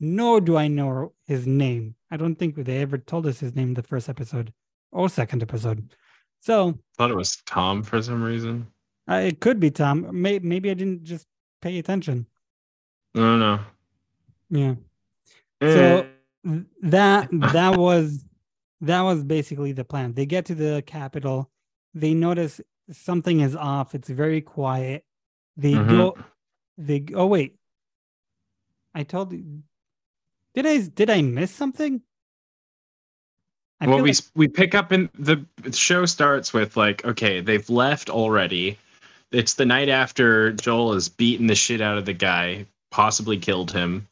[0.00, 1.94] Nor do I know his name.
[2.10, 4.52] I don't think they ever told us his name in the first episode
[4.92, 5.94] or second episode.
[6.40, 8.66] So Thought it was Tom for some reason.
[9.10, 10.08] Uh, it could be Tom.
[10.12, 11.26] May- maybe I didn't just
[11.62, 12.26] pay attention.
[13.14, 13.60] I don't know.
[14.50, 14.74] Yeah.
[15.60, 15.74] Eh.
[15.74, 16.06] So
[16.44, 18.24] th- that that was
[18.82, 20.12] that was basically the plan.
[20.12, 21.50] They get to the capital,
[21.94, 22.60] they notice
[22.92, 23.94] something is off.
[23.94, 25.04] It's very quiet.
[25.56, 25.88] They Mhm.
[25.88, 26.18] go.
[26.78, 27.56] They oh wait.
[28.94, 29.62] I told you.
[30.54, 32.02] Did I did I miss something?
[33.80, 37.68] I well, we like- we pick up in the show starts with like, okay, they've
[37.68, 38.78] left already.
[39.32, 43.72] It's the night after Joel has beaten the shit out of the guy, possibly killed
[43.72, 44.06] him.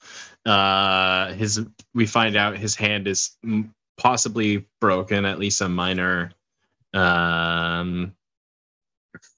[0.44, 3.36] Uh, his we find out his hand is
[3.96, 6.32] possibly broken, at least a minor.
[6.92, 8.14] Um,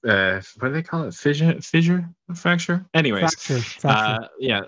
[0.07, 1.13] uh, what do they call it?
[1.13, 2.85] Fissure, fissure, fracture.
[2.93, 4.23] Anyways, fracture, fracture.
[4.23, 4.61] uh, yeah,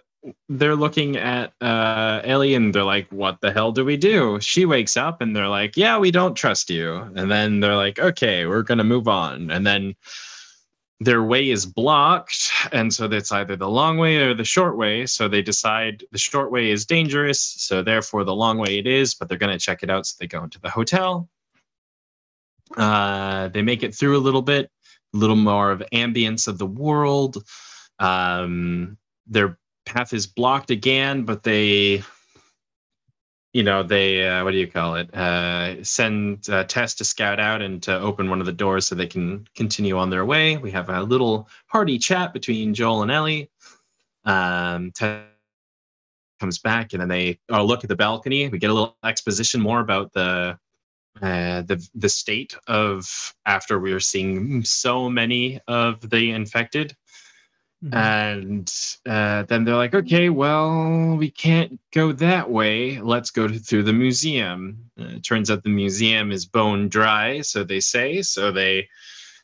[0.47, 4.65] they're looking at uh, Ellie and they're like, "What the hell do we do?" She
[4.65, 8.45] wakes up and they're like, "Yeah, we don't trust you." And then they're like, "Okay,
[8.45, 9.95] we're gonna move on." And then
[10.99, 15.05] their way is blocked, and so it's either the long way or the short way.
[15.05, 19.15] So they decide the short way is dangerous, so therefore the long way it is.
[19.15, 21.29] But they're gonna check it out, so they go into the hotel.
[22.77, 24.69] Uh, they make it through a little bit,
[25.13, 27.43] a little more of ambience of the world.
[27.99, 32.03] Um, their path is blocked again, but they,
[33.53, 35.13] you know, they uh, what do you call it?
[35.13, 38.95] Uh, send uh, Tess to scout out and to open one of the doors so
[38.95, 40.57] they can continue on their way.
[40.57, 43.49] We have a little hearty chat between Joel and Ellie.
[44.25, 45.25] Um, Tess
[46.39, 48.47] comes back, and then they oh, look at the balcony.
[48.49, 50.57] We get a little exposition more about the
[51.21, 56.95] uh, the the state of after we are seeing so many of the infected
[57.83, 57.93] Mhm.
[57.95, 58.73] and
[59.05, 62.99] uh, then they're like, okay, well, we can't go that way.
[62.99, 64.91] Let's go to, through the museum.
[64.99, 68.21] Uh, it turns out the museum is bone dry, so they say.
[68.21, 68.89] So they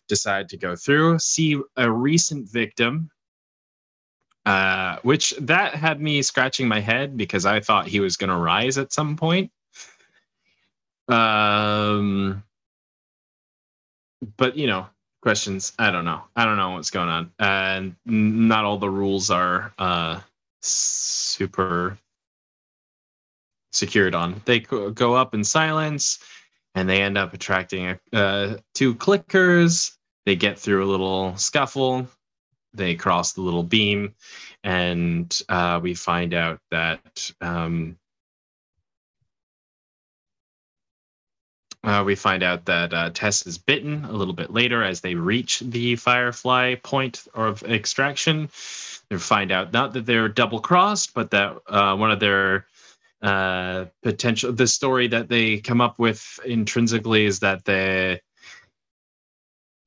[0.09, 3.09] decide to go through, see a recent victim,
[4.45, 8.35] uh, which that had me scratching my head because I thought he was going to
[8.37, 9.49] rise at some point.
[11.07, 12.43] Um,
[14.37, 14.87] but you know,
[15.25, 15.73] questions.
[15.79, 16.21] I don't know.
[16.35, 17.31] I don't know what's going on.
[17.39, 20.19] And not all the rules are uh,
[20.61, 21.97] super
[23.71, 24.39] secured on.
[24.45, 26.19] They go go up in silence,
[26.75, 29.97] and they end up attracting uh, two clickers.
[30.27, 32.07] They get through a little scuffle.
[32.75, 34.13] They cross the little beam,
[34.63, 37.97] and uh, we find out that um,
[41.85, 45.13] Uh, we find out that uh, Tess is bitten a little bit later as they
[45.13, 48.49] reach the Firefly point of extraction.
[49.09, 52.65] They find out not that they're double crossed, but that uh, one of their
[53.21, 58.19] uh, potential, the story that they come up with intrinsically is that the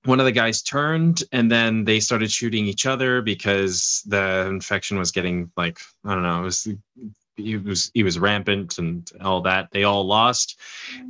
[0.05, 4.99] one of the guys turned and then they started shooting each other because the infection
[4.99, 6.68] was getting like I don't know, it was
[7.39, 9.68] he was he was rampant and all that.
[9.70, 10.61] They all lost.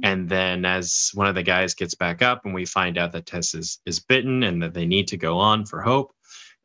[0.03, 3.27] And then as one of the guys gets back up and we find out that
[3.27, 6.13] Tess is, is bitten and that they need to go on for hope,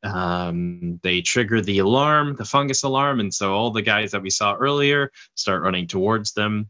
[0.04, 3.20] um, they trigger the alarm, the fungus alarm.
[3.20, 6.70] And so all the guys that we saw earlier start running towards them.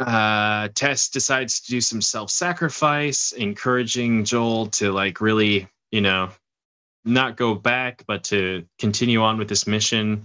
[0.00, 6.30] Uh, Tess decides to do some self-sacrifice, encouraging Joel to like really, you know,
[7.04, 10.24] not go back, but to continue on with this mission.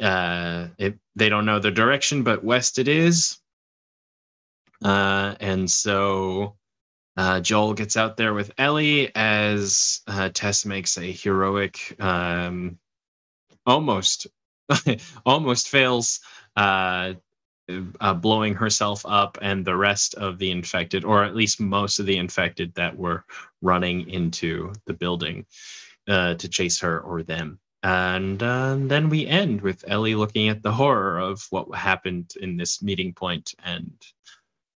[0.00, 3.38] Uh, it, they don't know the direction, but west it is.
[4.82, 6.56] Uh, and so
[7.16, 12.78] uh, Joel gets out there with Ellie as uh, Tess makes a heroic, um,
[13.66, 14.26] almost,
[15.26, 16.20] almost fails,
[16.56, 17.14] uh,
[18.00, 22.06] uh, blowing herself up and the rest of the infected, or at least most of
[22.06, 23.24] the infected that were
[23.62, 25.46] running into the building
[26.08, 27.58] uh, to chase her or them.
[27.84, 32.56] And uh, then we end with Ellie looking at the horror of what happened in
[32.56, 33.92] this meeting point and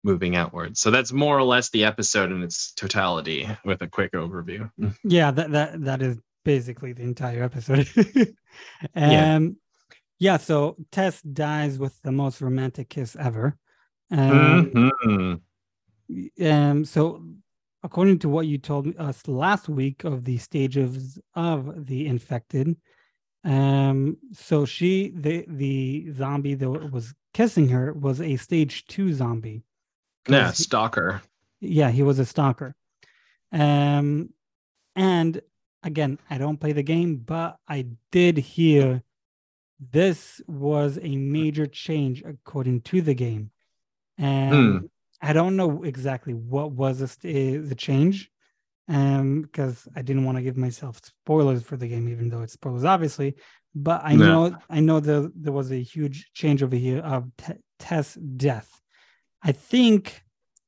[0.04, 0.82] moving outwards.
[0.82, 4.70] So that's more or less the episode in its totality with a quick overview.
[5.06, 7.88] yeah, that that that is basically the entire episode.
[7.98, 8.34] um,
[8.94, 9.40] Yeah.
[10.20, 10.38] yeah.
[10.38, 13.58] So Tess dies with the most romantic kiss ever.
[14.12, 15.42] Um, Mhm.
[16.42, 17.22] um so
[17.84, 22.76] according to what you told us last week of the stages of the infected
[23.44, 29.64] um so she the the zombie that was kissing her was a stage two zombie.
[30.28, 31.22] Yeah, he- stalker.
[31.62, 32.76] yeah he was a stalker
[33.54, 34.30] um
[34.96, 35.42] and
[35.84, 39.04] again i don't play the game but i did hear
[39.80, 43.52] this was a major change according to the game
[44.18, 44.86] and Hmm.
[45.22, 48.30] i don't know exactly what was the, st- the change
[48.90, 52.54] um because i didn't want to give myself spoilers for the game even though it's
[52.54, 53.36] spoilers obviously
[53.76, 54.50] but i No.
[54.50, 58.80] know i know there, there was a huge change over here of Te- tess death
[59.44, 60.24] i think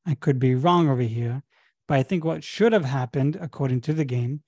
[0.05, 1.41] i could be wrong over here
[1.88, 4.41] but i think what should have happened according to the game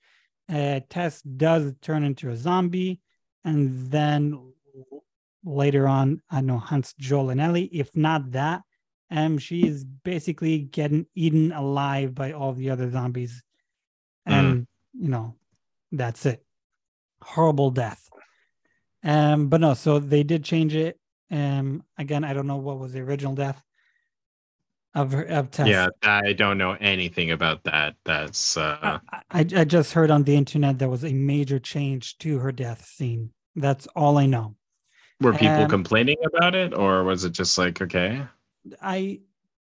[0.52, 3.00] uh, Tess does turn into a zombie,
[3.44, 4.52] and then
[5.44, 7.70] later on, I know hunts Joel and Ellie.
[7.72, 8.62] If not that,
[9.10, 13.42] um, she is basically getting eaten alive by all the other zombies,
[14.26, 14.66] and mm.
[14.94, 15.34] you know,
[15.90, 16.44] that's it.
[17.22, 18.08] Horrible death.
[19.04, 20.98] Um, but no, so they did change it.
[21.30, 23.62] Um, again, I don't know what was the original death
[24.94, 25.68] of of Tess.
[25.68, 27.94] Yeah, I don't know anything about that.
[28.04, 28.98] That's uh
[29.30, 32.84] I, I just heard on the internet there was a major change to her death
[32.84, 33.30] scene.
[33.56, 34.56] That's all I know.
[35.20, 38.22] Were people um, complaining about it or was it just like okay?
[38.80, 39.20] I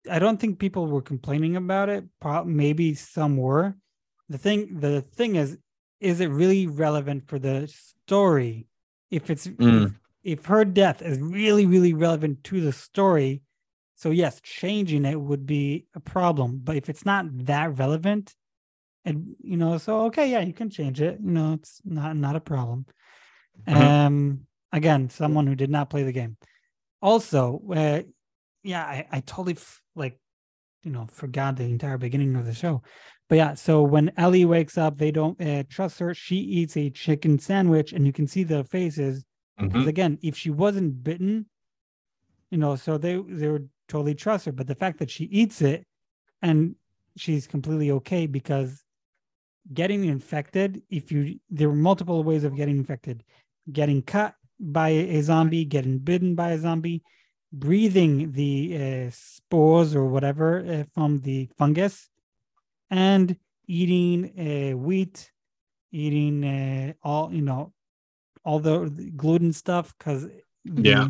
[0.09, 2.05] I don't think people were complaining about it.
[2.45, 3.75] Maybe some were.
[4.29, 5.57] The thing the thing is
[5.99, 8.67] is it really relevant for the story?
[9.11, 9.87] If it's mm.
[10.23, 13.41] if, if her death is really really relevant to the story,
[13.95, 16.61] so yes, changing it would be a problem.
[16.63, 18.35] But if it's not that relevant,
[19.03, 21.19] and you know, so okay, yeah, you can change it.
[21.23, 22.85] You know, it's not not a problem.
[23.67, 23.81] Mm-hmm.
[23.81, 26.37] Um, again, someone who did not play the game.
[27.01, 28.01] Also, uh,
[28.63, 30.19] yeah, I, I totally f- like,
[30.83, 32.81] you know, forgot the entire beginning of the show.
[33.27, 36.13] But yeah, so when Ellie wakes up, they don't uh, trust her.
[36.13, 39.23] She eats a chicken sandwich, and you can see the faces.
[39.57, 39.89] Because mm-hmm.
[39.89, 41.45] again, if she wasn't bitten,
[42.49, 44.51] you know, so they they were totally trust her.
[44.51, 45.85] But the fact that she eats it
[46.41, 46.75] and
[47.17, 48.83] she's completely okay because
[49.73, 53.23] getting infected, if you, there were multiple ways of getting infected
[53.71, 57.01] getting cut by a zombie, getting bitten by a zombie,
[57.51, 62.09] breathing the uh, spores or whatever uh, from the fungus,
[62.89, 63.35] and
[63.67, 65.31] eating uh, wheat,
[65.91, 67.73] eating uh, all, you know,
[68.43, 70.27] all the gluten stuff because
[70.65, 71.07] yeah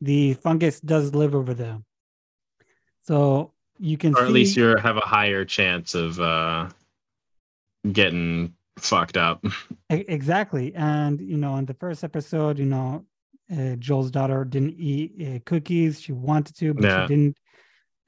[0.00, 1.80] the fungus does live over there.
[3.02, 4.32] So you can or at see...
[4.32, 6.68] least you have a higher chance of uh
[7.90, 9.44] getting fucked up.
[9.90, 10.74] exactly.
[10.74, 13.04] And you know, in the first episode, you know,
[13.52, 16.00] uh, Joel's daughter didn't eat uh, cookies.
[16.00, 17.06] She wanted to, but yeah.
[17.06, 17.36] she didn't.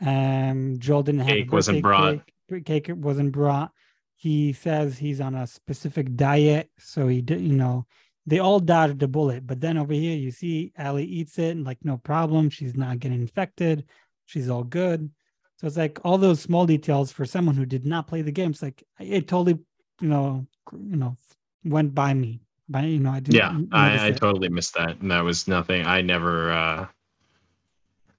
[0.04, 2.20] Um, Joel didn't have cake wasn't brought.
[2.48, 2.64] Cake.
[2.64, 3.72] cake wasn't brought.
[4.16, 7.40] He says he's on a specific diet, so he did.
[7.40, 7.86] You know,
[8.26, 9.46] they all dodged the bullet.
[9.46, 12.50] But then over here, you see Ellie eats it and like no problem.
[12.50, 13.84] She's not getting infected.
[14.26, 15.10] She's all good.
[15.58, 18.50] So it's like all those small details for someone who did not play the game.
[18.50, 19.58] It's like it totally,
[20.00, 21.16] you know, you know,
[21.64, 22.40] went by me.
[22.68, 23.34] By you know, I didn't.
[23.34, 25.86] Yeah, I, I totally missed that, and that was nothing.
[25.86, 26.52] I never.
[26.52, 26.86] uh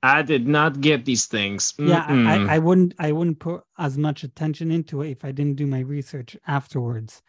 [0.03, 1.73] I did not get these things.
[1.73, 1.89] Mm-mm.
[1.89, 2.93] Yeah, I, I wouldn't.
[2.99, 7.21] I wouldn't put as much attention into it if I didn't do my research afterwards.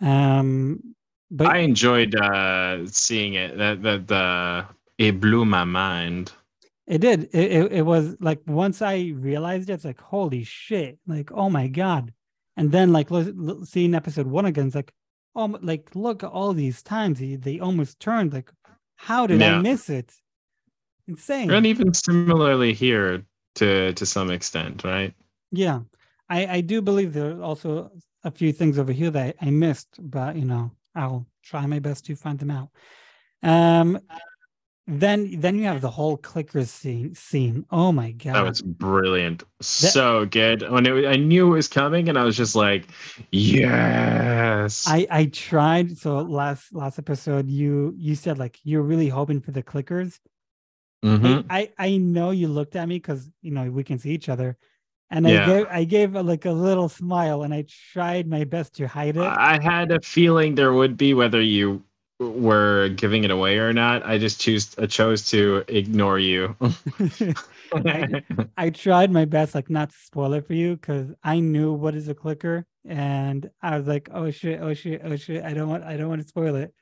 [0.00, 0.94] Um,
[1.30, 3.58] but I enjoyed uh, seeing it.
[3.58, 4.66] That that the
[4.98, 6.32] it blew my mind.
[6.86, 7.24] It did.
[7.32, 10.98] It, it, it was like once I realized it, it's like holy shit!
[11.06, 12.12] Like oh my god!
[12.56, 13.08] And then like
[13.64, 14.92] seeing episode one again, it's like
[15.36, 18.32] oh like look at all these times they, they almost turned.
[18.32, 18.50] Like
[18.96, 19.58] how did yeah.
[19.58, 20.12] I miss it?
[21.06, 21.50] Insane.
[21.50, 23.24] And even similarly here
[23.56, 25.14] to to some extent, right?
[25.52, 25.80] Yeah,
[26.28, 27.90] I I do believe there are also
[28.24, 32.06] a few things over here that I missed, but you know I'll try my best
[32.06, 32.70] to find them out.
[33.42, 34.00] Um,
[34.88, 37.14] then then you have the whole clickers scene.
[37.14, 37.66] scene.
[37.70, 40.62] Oh my god, that was brilliant, that, so good.
[40.70, 42.86] When it, I knew it was coming, and I was just like,
[43.32, 44.86] yes.
[44.86, 45.98] I I tried.
[45.98, 50.20] So last last episode, you you said like you're really hoping for the clickers.
[51.04, 51.46] Mm-hmm.
[51.50, 54.28] I, I I know you looked at me because you know we can see each
[54.28, 54.56] other,
[55.10, 55.42] and yeah.
[55.42, 58.86] I gave I gave a, like a little smile, and I tried my best to
[58.86, 59.22] hide it.
[59.22, 61.82] I had a feeling there would be, whether you
[62.18, 64.04] were giving it away or not.
[64.04, 66.56] I just choose I chose to ignore you.
[67.74, 68.22] I,
[68.56, 71.94] I, tried my best, like not to spoil it for you, because I knew what
[71.94, 75.44] is a clicker, and I was like, oh shit, oh shit, oh shit.
[75.44, 76.72] I don't want I don't want to spoil it,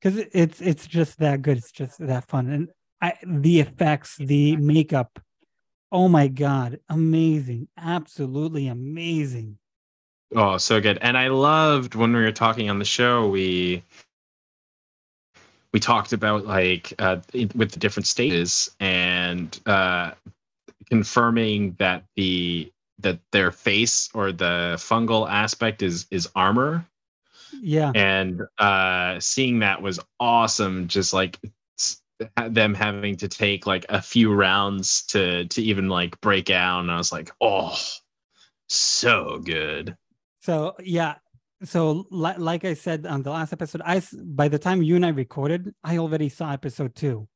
[0.00, 1.58] because it's it's just that good.
[1.58, 2.68] It's just that fun, and
[3.00, 5.18] I the effects, the makeup
[5.94, 7.68] Oh my god, amazing.
[7.78, 9.58] Absolutely amazing.
[10.34, 10.98] Oh, so good.
[11.00, 13.84] And I loved when we were talking on the show, we
[15.74, 17.16] we talked about like uh,
[17.56, 20.12] with the different stages and uh,
[20.88, 26.86] confirming that the that their face or the fungal aspect is is armor.
[27.60, 27.90] Yeah.
[27.92, 31.40] And uh seeing that was awesome just like
[32.46, 36.80] them having to take like a few rounds to to even like break out.
[36.80, 37.76] And i was like oh
[38.68, 39.96] so good.
[40.40, 41.16] So yeah
[41.64, 45.04] so li- like i said on the last episode i by the time you and
[45.06, 47.26] i recorded i already saw episode two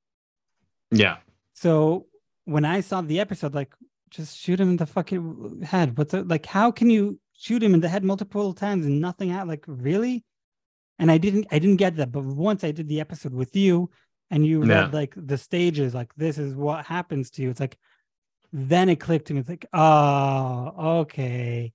[0.90, 1.16] yeah
[1.52, 2.06] so
[2.44, 3.72] when i saw the episode like
[4.10, 7.72] just shoot him in the fucking head what's it like how can you shoot him
[7.74, 9.50] in the head multiple times and nothing happened.
[9.50, 10.24] Like, really?
[10.98, 12.10] And I didn't I didn't get that.
[12.10, 13.90] But once I did the episode with you
[14.28, 14.90] and you read Yeah.
[14.92, 17.50] like the stages, like this is what happens to you.
[17.50, 17.78] It's like
[18.52, 19.40] then it clicked to me.
[19.40, 20.72] It's like, oh,
[21.02, 21.72] okay.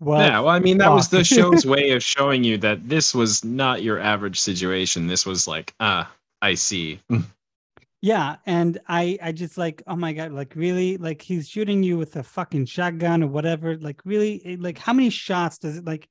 [0.00, 3.14] Well, yeah, well, I mean, that was the show's way of showing you that this
[3.14, 5.08] was not your average situation.
[5.08, 7.00] This was like, ah, I see.
[8.00, 11.98] Yeah, and I I just like oh my god, like really, like he's shooting you
[11.98, 13.76] with a fucking shotgun or whatever.
[13.76, 16.08] Like really, like how many shots does it like?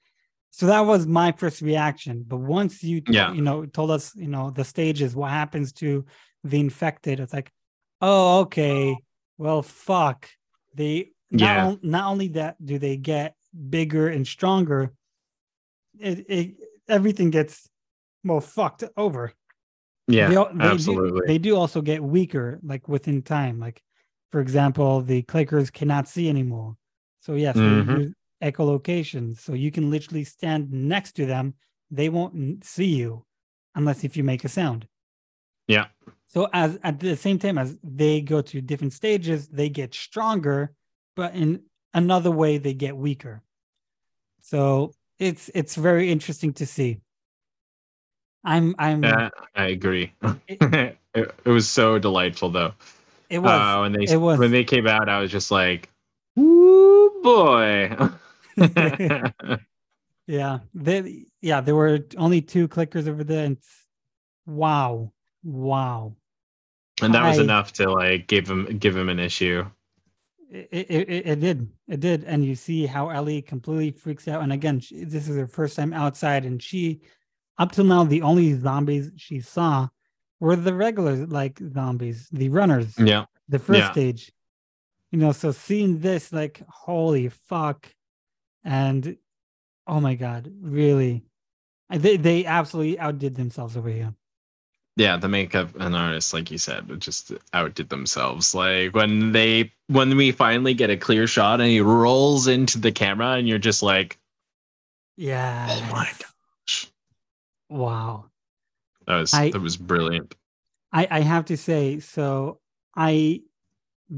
[0.51, 2.25] So that was my first reaction.
[2.27, 3.31] But once you Yeah.
[3.31, 6.03] you know told us you know the stages, what happens to
[6.43, 7.21] the infected?
[7.21, 7.53] It's like,
[8.01, 8.97] oh okay,
[9.37, 10.27] well fuck.
[10.73, 11.67] They not, Yeah.
[11.67, 13.36] on- not only that do they get
[13.69, 14.93] bigger and stronger,
[15.99, 16.55] it, it
[16.87, 17.69] everything gets
[18.23, 19.33] more fucked over
[20.07, 21.11] Yeah, they, they absolutely.
[21.21, 23.59] Do, they do also get weaker, like within time.
[23.59, 23.83] Like,
[24.31, 26.77] for example, the clickers cannot see anymore.
[27.21, 27.99] So yes, they Mhm.
[27.99, 29.37] use echolocation.
[29.37, 31.55] So you can literally stand next to them.
[31.91, 33.25] They won't see you
[33.75, 34.87] unless if you make a sound.
[35.67, 35.87] Yeah.
[36.27, 40.73] So as at the same time as they go to different stages, they get stronger,
[41.15, 41.63] but in
[41.97, 43.41] another way they get weaker.
[44.41, 46.99] So it's it's very interesting to see.
[48.43, 50.13] I'm I'm yeah, I agree.
[50.47, 50.61] It-
[51.15, 52.73] it, it was so delightful, though.
[53.29, 54.39] it was Uh, when they it was.
[54.39, 55.89] when they came out, I was just like,
[56.39, 57.95] "Ooh boy!"
[60.27, 63.57] Yeah, they yeah, there were only two clickers over there, and
[64.45, 66.15] wow, wow,
[67.01, 69.65] and that was enough to like give him give him an issue.
[70.49, 74.41] It, it, it, did, it did, and you see how Ellie completely freaks out.
[74.41, 77.01] And again, she, this is her first time outside, and she,
[77.57, 79.87] up till now, the only zombies she saw
[80.39, 83.91] were the regular like zombies, the runners, Yeah, the first yeah.
[83.91, 84.31] stage.
[85.11, 87.89] You know, so seeing this, like, holy fuck,
[88.63, 89.17] and
[89.87, 91.23] oh my god, really,
[91.89, 94.13] they they absolutely outdid themselves over here.
[94.97, 95.15] Yeah.
[95.15, 98.53] The makeup and artists, like you said, just outdid themselves.
[98.53, 102.91] Like when they when we finally get a clear shot and he rolls into the
[102.91, 104.19] camera, and you're just like,
[105.15, 105.67] Yeah.
[105.69, 106.91] "Oh my gosh,
[107.69, 108.25] Wow.
[109.05, 110.35] that was I- that was brilliant."
[110.91, 112.59] I, I have to say, so
[112.95, 113.41] I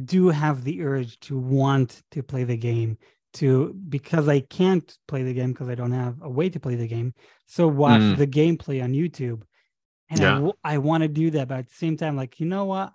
[0.05, 2.97] do have the urge to want to play the game
[3.33, 6.75] to because I can't play the game because I don't have a way to play
[6.75, 7.13] the game.
[7.47, 8.17] So watch Mm.
[8.17, 9.41] the gameplay on YouTube.
[10.09, 10.51] And Yeah.
[10.63, 12.93] I, want to do that, but at the same time, like, you know what?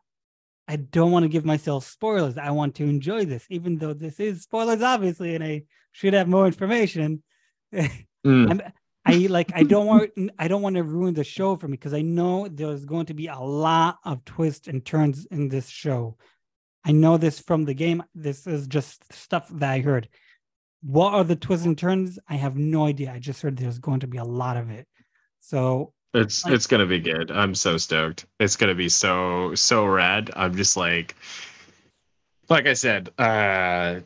[0.67, 2.39] I don't want to give myself spoilers.
[2.39, 6.29] I want to enjoy this, even though this is spoilers, obviously, and I should have
[6.29, 7.23] more information.
[8.27, 8.73] Mm,
[9.05, 11.93] I like I don't want I don't want to ruin the show for me because
[11.93, 16.17] I know there's going to be a lot of twists and turns in this show.
[16.87, 18.03] I know this from the game.
[18.15, 20.09] This is just stuff that I heard.
[20.83, 22.19] What are the twists and turns?
[22.29, 23.13] I have no idea.
[23.13, 24.87] I just heard there's going to be a lot of it.
[25.41, 27.31] So It's Like- it's gonna be good.
[27.31, 28.27] I'm so stoked.
[28.39, 30.31] It's gonna be so so rad.
[30.37, 31.17] I'm just like,
[32.49, 34.01] like I said, uh,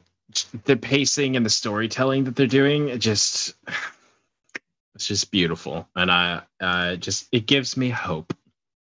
[0.65, 3.55] the pacing and the storytelling that they're doing, it just,
[4.95, 8.33] it's just beautiful, and I, uh, just it gives me hope.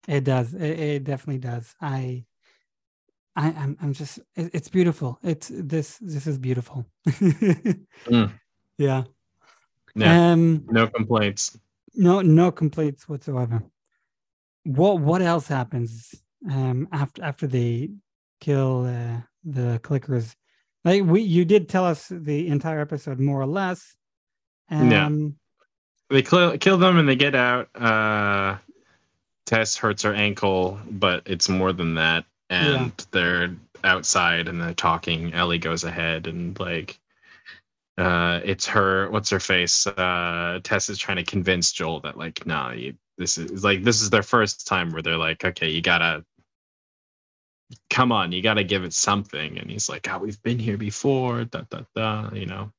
[0.07, 0.53] it does.
[0.53, 1.75] It, it definitely does.
[1.81, 2.25] I
[3.35, 5.19] I I'm I'm just it, it's beautiful.
[5.23, 6.85] It's this this is beautiful.
[8.77, 9.03] Yeah.
[9.95, 11.57] Yeah, Um no complaints.
[11.99, 13.61] No no complaints whatsoever
[14.63, 16.15] what what else happens
[16.49, 17.89] um after after they
[18.39, 20.35] kill uh, the clickers
[20.85, 23.95] like we you did tell us the entire episode more or less
[24.71, 25.09] um Yeah.
[26.11, 27.69] They kill kill them and they get out.
[27.75, 28.57] Uh,
[29.45, 32.25] Tess hurts her ankle, but it's more than that.
[32.49, 35.33] And they're outside and they're talking.
[35.33, 36.99] Ellie goes ahead and like,
[37.99, 39.09] uh, it's her.
[39.11, 39.85] What's her face?
[39.85, 44.01] Uh, Tess is trying to convince Joel that like, nah, you, this is like this
[44.01, 46.23] is their first time where they're like, okay, you gotta.
[47.91, 51.43] Come on, you gotta give it something, and he's like, "Oh, we've been here before."
[51.43, 52.29] Da da da.
[52.33, 52.71] You know.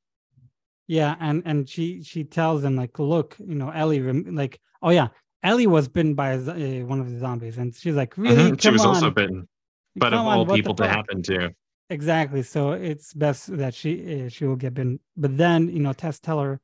[0.88, 4.90] yeah and and she she tells him like look you know ellie rem- like oh
[4.90, 5.06] yeah
[5.44, 8.60] ellie was bitten by a, uh, one of the zombies and she's like really Mhm,
[8.60, 8.94] She was on.
[8.94, 9.46] also bitten,
[9.94, 11.54] but of Come on, all the people to happen to.
[11.90, 12.42] Exactly.
[12.44, 15.00] So it's best that she uh, she will get bitten.
[15.16, 16.60] But then you know, Tess tell her,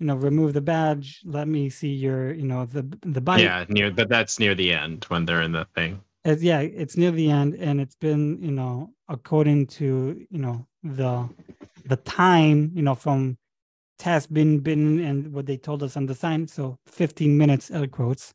[0.00, 1.22] you know, remove the badge.
[1.24, 3.40] Let me see your, you know, the the bite.
[3.40, 6.02] Yeah, near but That's near the end when they're in the thing.
[6.24, 10.66] It's, yeah, it's near the end, and it's been you know according to you know
[10.82, 11.28] the
[11.86, 13.38] the time you know from
[14.00, 16.48] Tess being bitten and what they told us on the sign.
[16.48, 18.34] So 15 minutes, air quotes.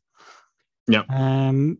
[0.88, 1.78] yeah Um.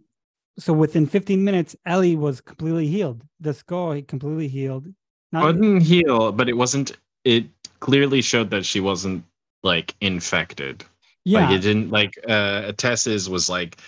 [0.59, 3.23] So within 15 minutes, Ellie was completely healed.
[3.41, 4.87] The scar completely healed.
[5.33, 6.93] Not, It didn't heal, but it wasn't.
[7.25, 7.47] It
[7.81, 9.25] clearly showed that she wasn't
[9.63, 10.85] like infected.
[11.25, 11.47] Yeah.
[11.47, 13.79] Like it didn't like uh Tess's was like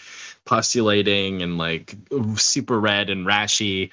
[0.45, 1.95] postulating and like
[2.37, 3.91] super red and rashy,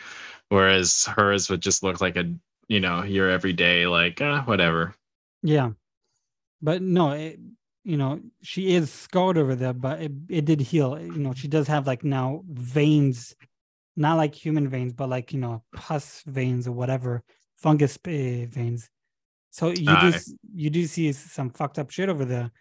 [0.50, 2.32] whereas hers would just look like a
[2.68, 4.96] you know your everyday like uh, whatever.
[5.44, 5.72] Yeah,
[6.62, 7.40] but no, it,
[7.84, 11.00] you know she is scarred over there, but it, it did heal.
[11.00, 13.36] You know she does have like now veins,
[13.96, 17.24] not like human veins, but like you know pus veins or whatever
[17.58, 18.90] fungus uh, veins.
[19.52, 20.12] So you Aye.
[20.12, 22.52] do you do see some fucked up shit over there.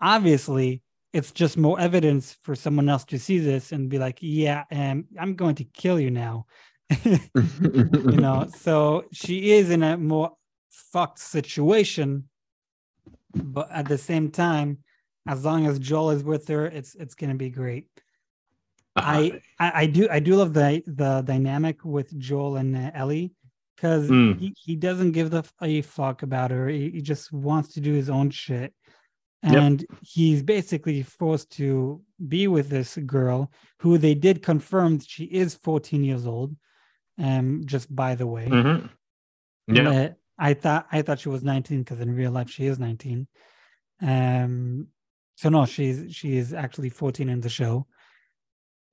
[0.00, 4.64] Obviously, it's just more evidence for someone else to see this and be like, "Yeah,
[4.70, 6.46] um, I'm going to kill you now."
[7.04, 10.32] you know, so she is in a more
[10.70, 12.28] fucked situation,
[13.34, 14.78] but at the same time,
[15.26, 17.86] as long as Joel is with her, it's it's gonna be great.
[18.96, 23.32] I, I I do I do love the the dynamic with Joel and uh, Ellie
[23.76, 24.38] because Mm.
[24.38, 26.68] he, he doesn't give the a fuck about her.
[26.68, 28.74] He, he just wants to do his own shit,
[29.42, 29.54] Yep.
[29.54, 35.54] and he's basically forced to be with this girl who they did confirm she is
[35.54, 36.54] 14 years old.
[37.18, 38.90] Um, just by the way, Mhm.
[39.68, 39.88] Yeah.
[39.90, 40.08] uh,
[40.38, 43.26] I thought I thought she was 19 because in real life she is 19.
[44.00, 44.88] Um,
[45.36, 47.86] so no, she's she is actually 14 in the show,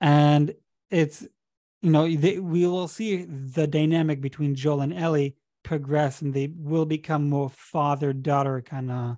[0.02, 0.54] and
[0.90, 1.22] it's
[1.82, 6.52] you know they, we will see the dynamic between Joel and Ellie progress, and they
[6.56, 9.18] will become more father daughter kind of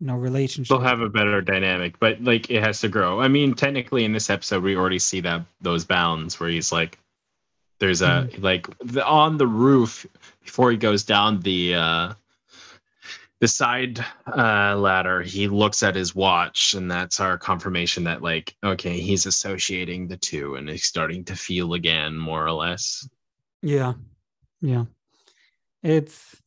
[0.00, 0.70] you know relationship.
[0.70, 3.20] They'll have a better dynamic, but like it has to grow.
[3.20, 6.98] I mean, technically in this episode we already see that those bounds where he's like
[7.78, 10.06] there's a like the, on the roof
[10.48, 12.14] before he goes down the uh
[13.40, 14.02] the side
[14.34, 19.26] uh ladder he looks at his watch and that's our confirmation that like okay he's
[19.26, 23.06] associating the two and he's starting to feel again more or less.
[23.60, 23.92] Yeah,
[24.62, 24.86] yeah,
[25.82, 26.40] it's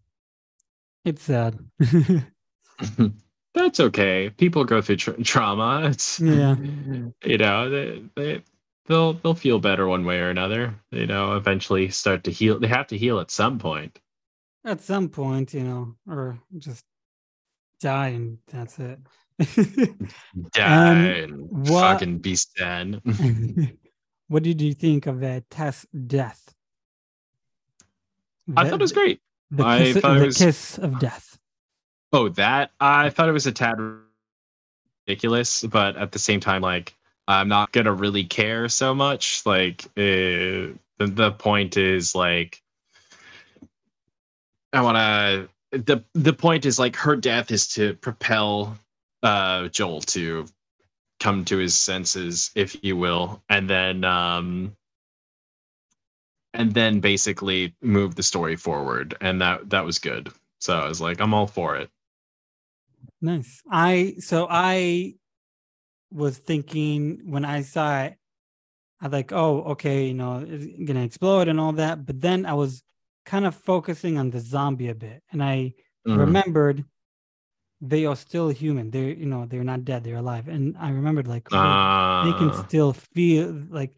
[1.05, 1.59] it's sad.
[3.53, 4.31] that's okay.
[4.31, 5.89] People go through tra- trauma.
[5.89, 6.55] It's Yeah.
[7.23, 8.43] you know they, they
[8.87, 12.67] they'll they'll feel better one way or another you know eventually start to heal they
[12.67, 13.99] have to heal at some point
[14.65, 16.85] At some point, you know, or just
[17.79, 18.99] die and that's it.
[20.53, 23.01] die Um, and what- fucking be sad
[24.27, 26.53] what did you think of uh, Tess' death?
[28.55, 29.19] i The- thought it was great
[29.51, 31.37] The, I kiss, the was- kiss of death.
[32.13, 33.77] oh that i thought it was a tad
[35.07, 36.95] ridiculous but at the same time like
[37.31, 42.61] i'm not gonna really care so much like uh, the, the point is like
[44.73, 48.77] i want to the the point is like her death is to propel
[49.23, 50.45] uh joel to
[51.19, 54.75] come to his senses if you will and then um
[56.53, 60.29] and then basically move the story forward and that that was good
[60.59, 61.89] so i was like i'm all for it
[63.21, 63.61] Nice.
[63.69, 65.13] I so I
[66.11, 68.15] was thinking when I saw it,
[69.01, 72.05] I like, oh, okay, you know, it's gonna explode and all that.
[72.05, 72.83] But then I was
[73.25, 75.73] kind of focusing on the zombie a bit, and I
[76.07, 76.17] Mm.
[76.17, 76.85] remembered
[77.81, 78.91] they are still human.
[78.91, 80.03] They're you know they're not dead.
[80.03, 81.57] They're alive, and I remembered like oh,
[82.21, 83.91] they can Uh, still feel like.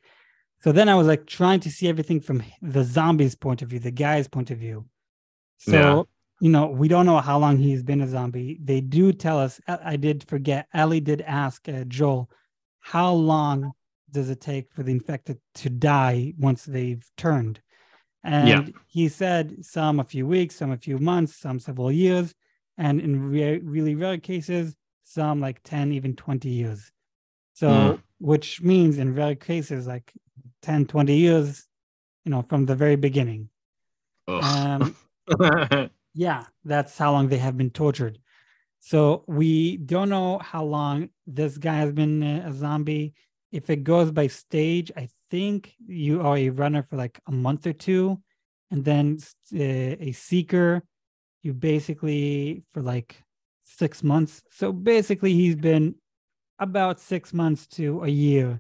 [0.62, 3.80] So then I was like trying to see everything from the zombie's point of view,
[3.80, 4.86] the guy's point of view.
[5.58, 6.04] So Yeah.
[6.44, 8.60] You know we don't know how long he's been a zombie.
[8.62, 9.62] They do tell us.
[9.66, 10.68] I did forget.
[10.74, 12.30] Ellie did ask uh, Joel,
[12.82, 13.72] how long
[14.12, 17.62] does it take for the infected to die once they've turned?
[18.26, 18.74] And Yeah.
[18.88, 22.36] he said some a few weeks, some a few months, some several years,
[22.78, 24.76] and in re- really rare cases,
[25.06, 26.92] some like 10, even 20 years.
[27.54, 28.02] So, Mm.
[28.20, 30.12] which means in rare cases, like
[30.62, 31.66] 10, 20 years,
[32.26, 33.48] you know, from the very beginning.
[34.28, 34.44] ugh.
[34.44, 34.96] Um,
[36.14, 38.20] yeah, that's how long they have been tortured.
[38.80, 43.14] So we don't know how long this guy has been a zombie.
[43.52, 47.66] If it goes by stage, I think you are a runner for like a month
[47.66, 48.22] or two,
[48.72, 49.20] and then
[49.54, 50.84] a seeker,
[51.44, 53.24] you basically for like
[53.62, 54.44] six months.
[54.52, 55.96] So basically, he's been
[56.60, 58.60] about six months to a year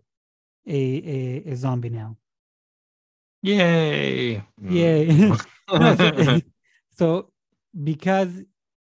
[0.67, 2.17] a a, a zombie now.
[3.41, 4.41] Yay!
[4.61, 5.05] Yay.
[5.07, 5.37] No,
[5.97, 6.41] so,
[6.91, 7.32] so
[7.81, 8.41] because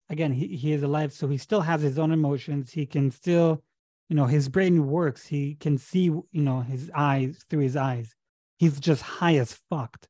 [0.09, 2.71] again he, he is alive so he still has his own emotions.
[2.71, 3.63] He can still
[4.09, 5.25] you know his brain works.
[5.27, 8.13] He can see you know his eyes through his eyes.
[8.57, 10.07] He's just high as fucked.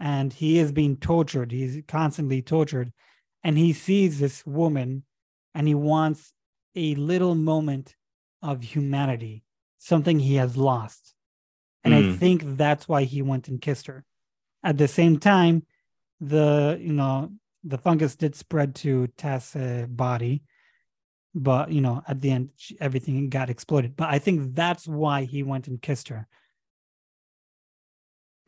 [0.00, 1.52] And he is being tortured.
[1.52, 2.92] He's constantly tortured.
[3.44, 5.04] And he sees this woman
[5.54, 6.32] and he wants
[6.74, 7.94] a little moment
[8.42, 9.44] of humanity
[9.78, 11.14] something he has lost.
[11.84, 12.18] And i Mm.
[12.18, 14.04] think that's why he went and kissed her.
[14.62, 15.66] At the same time
[16.20, 17.32] the you know
[17.64, 20.42] the fungus did spread to Tess' uh, body,
[21.34, 23.96] but you know, at the end, she, everything got exploded.
[23.96, 26.26] But I think that's why he went and kissed her.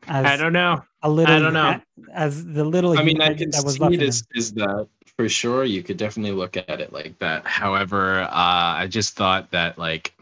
[0.07, 0.83] As I don't know.
[1.01, 1.35] A little.
[1.35, 1.79] I don't know.
[2.13, 2.97] As the little.
[2.97, 4.87] I mean, I can that was see it is, is that
[5.17, 5.63] for sure.
[5.63, 7.45] You could definitely look at it like that.
[7.47, 10.13] However, uh, I just thought that like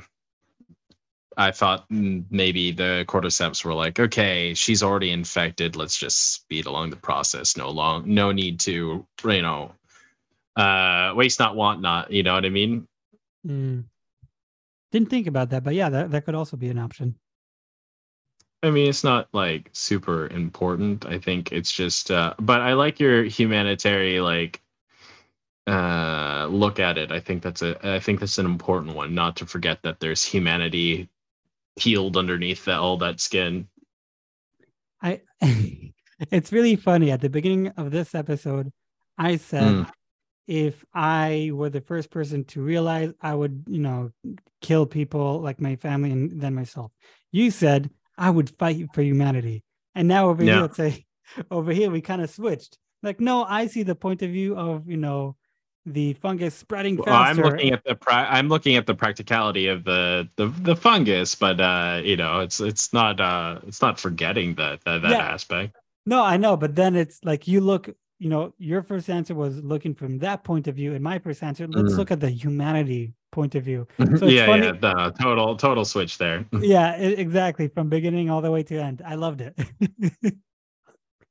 [1.38, 5.76] I thought maybe the cordyceps were like, okay, she's already infected.
[5.76, 7.58] Let's just speed along the process.
[7.58, 9.72] No long, no need to, you know,
[10.56, 12.12] uh, waste not, want not.
[12.12, 12.88] You know what I mean?
[13.48, 13.86] Mm.
[14.92, 17.16] Didn't think about that, but yeah, that, that could also be an option.
[18.62, 21.06] I mean, it's not like super important.
[21.06, 24.62] I think it's just, uh, but I like your humanitarian like
[25.66, 29.38] uh look at it i think that's a i think that's an important one not
[29.38, 31.08] to forget that there's humanity
[31.76, 33.68] healed underneath that all that skin.
[35.02, 35.22] I
[36.32, 37.12] it's really funny.
[37.12, 38.72] At the beginning of this episode,
[39.18, 39.90] I said mm.
[40.48, 44.12] if I were the first person to realize I would, you know,
[44.62, 46.92] kill people like my family and then myself.
[47.32, 49.64] You said I would fight for humanity.
[49.96, 50.54] And now over yeah.
[50.54, 51.06] here, let's say
[51.52, 52.78] over here we kind of switched.
[53.02, 55.36] Like, no, I see the point of view of, you know,
[55.86, 57.12] the fungus spreading faster.
[57.12, 60.76] Well, I'm looking at the pra- I'm looking at the practicality of the the, the
[60.76, 65.12] fungus, but uh, you know, it's it's not uh, it's not forgetting that that, that
[65.12, 65.18] yeah.
[65.18, 65.76] aspect.
[66.06, 69.62] No, I know, but then it's like you look, you know, your first answer was
[69.64, 71.98] looking from that point of view, and my first answer, let's mm.
[71.98, 73.88] look at the humanity point of view.
[74.18, 74.68] So yeah, funny.
[74.68, 76.46] yeah, the total total switch there.
[76.62, 79.02] yeah, exactly, from beginning all the way to end.
[79.06, 79.58] I loved it.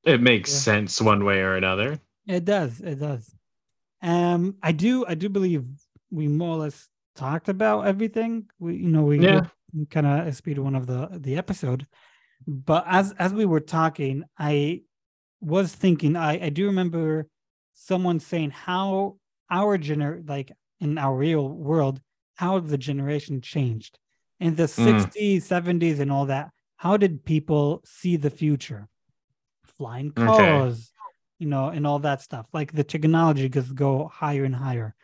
[0.04, 0.58] it makes yeah.
[0.58, 1.98] sense one way or another.
[2.26, 2.80] It does.
[2.80, 3.34] It does.
[4.02, 5.64] Um, I do, I do believe
[6.10, 8.46] we more or less talked about everything.
[8.58, 9.46] We, you know, we yeah.
[9.90, 11.86] kind of speed one of the the episode.
[12.46, 14.82] But as as we were talking, I
[15.40, 16.16] was thinking.
[16.16, 17.28] I I do remember
[17.74, 19.16] someone saying how
[19.50, 22.00] our gener like in our real world
[22.36, 23.98] how the generation changed
[24.40, 25.04] in the mm.
[25.04, 28.88] 60s 70s and all that how did people see the future
[29.64, 30.91] flying cars
[31.42, 32.46] you know, and all that stuff.
[32.52, 34.94] Like the technology just go higher and higher.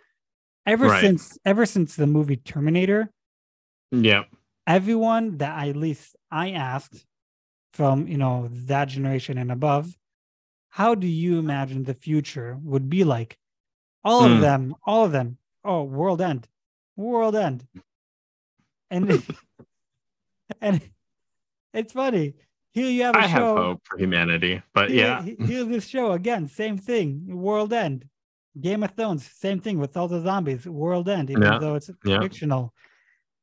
[0.64, 1.01] Ever right.
[1.01, 3.11] since ever since the movie Terminator,
[3.91, 4.24] yeah,
[4.66, 7.05] everyone that I, at least I asked
[7.72, 9.93] from you know that generation and above,
[10.68, 13.36] how do you imagine the future would be like?
[14.05, 14.26] All mm.
[14.26, 14.43] of hmm.
[14.43, 15.39] them, all of them.
[15.64, 16.47] Oh, world end,
[16.97, 17.66] world end,
[18.91, 19.11] and
[20.61, 20.80] and
[21.74, 22.34] it's funny
[22.72, 23.28] here you have a I show.
[23.28, 25.22] have hope for humanity, but here, yeah.
[25.46, 27.24] Here's this show again, same thing.
[27.26, 28.06] World End.
[28.60, 30.66] Game of Thrones, same thing with all the zombies.
[30.66, 31.58] World End, even yeah.
[31.58, 32.20] though it's yeah.
[32.20, 32.74] fictional.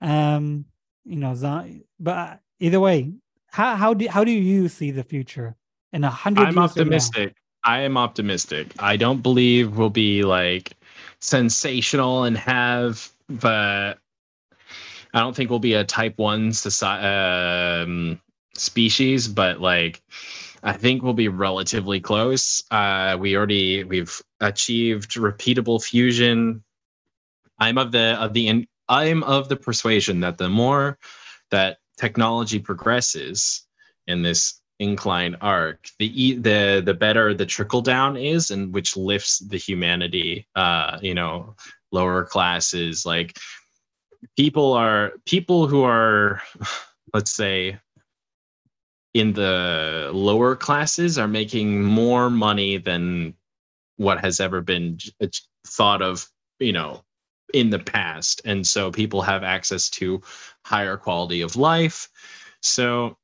[0.02, 0.66] Um,
[1.06, 1.70] you know, zo-
[2.00, 3.14] but either way,
[3.48, 5.56] how how do how do you see the future
[5.94, 6.48] in a hundred?
[6.48, 7.36] I'm optimistic.
[7.64, 8.74] I am optimistic.
[8.80, 10.74] I don't believe we'll be like
[11.20, 14.00] sensational and have but
[15.14, 17.08] I don't think we'll be a type one society.
[17.08, 18.22] Um,
[18.58, 20.02] species, but like
[20.64, 22.64] I think we'll be relatively close.
[22.72, 26.64] Uh, we already we've achieved repeatable fusion.
[27.60, 30.98] I'm of the of the in, I'm of the persuasion that the more
[31.52, 33.66] that technology progresses
[34.08, 39.40] in this incline arc, the the the better the trickle down is, and which lifts
[39.40, 40.48] the humanity.
[40.56, 41.56] Uh, you know,
[41.92, 43.38] lower classes like
[44.36, 46.42] people are people who are
[47.14, 47.80] let's say
[49.16, 53.34] in the lower classes are making more money than
[53.96, 55.00] what has ever been
[55.66, 56.28] thought of,
[56.60, 57.02] you know,
[57.54, 58.42] in the past.
[58.44, 60.22] And so people have access to
[60.66, 62.10] higher quality of life.
[62.62, 63.16] So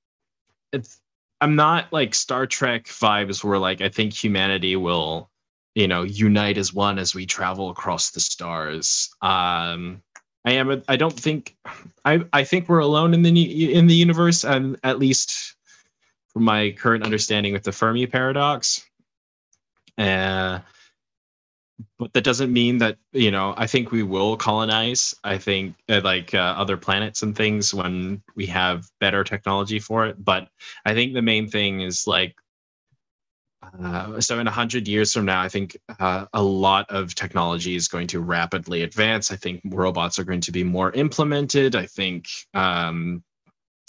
[1.42, 5.30] I'm not like Star Trek vibes where like I think humanity will,
[5.76, 9.10] you know, unite as one as we travel across the stars.
[9.22, 10.02] Um
[10.46, 11.58] I am I don't think
[12.06, 15.56] I I think we're alone in the in the universe and at least
[16.36, 18.86] my current understanding with the Fermi paradox.
[19.98, 20.60] Uh,
[21.98, 25.16] but that doesn't mean that you know i think we will colonize.
[25.24, 30.06] I think uh, like uh, other planets and things when we have better technology for
[30.06, 30.24] it.
[30.24, 30.50] But
[30.86, 32.36] i think the main thing is like
[33.84, 37.88] uh, so in 100 years from now i think uh, a lot of technology is
[37.88, 39.32] going to rapidly advance.
[39.32, 41.76] I think robots are going to be more implemented.
[41.76, 43.24] I think um,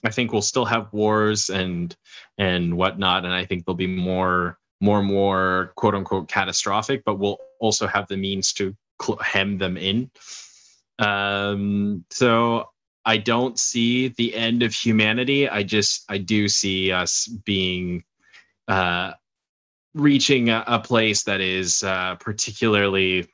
[0.04, 1.94] I think we'll still have wars and
[2.38, 7.18] and whatnot, and I think there'll be more more and more quote unquote catastrophic, but
[7.18, 10.10] we'll also have the means to cl- hem them in.
[10.98, 12.68] Um, so
[13.04, 15.48] I don't see the end of humanity.
[15.48, 18.04] I just I do see us being
[18.68, 19.12] uh,
[19.94, 23.28] reaching a, a place that is uh, particularly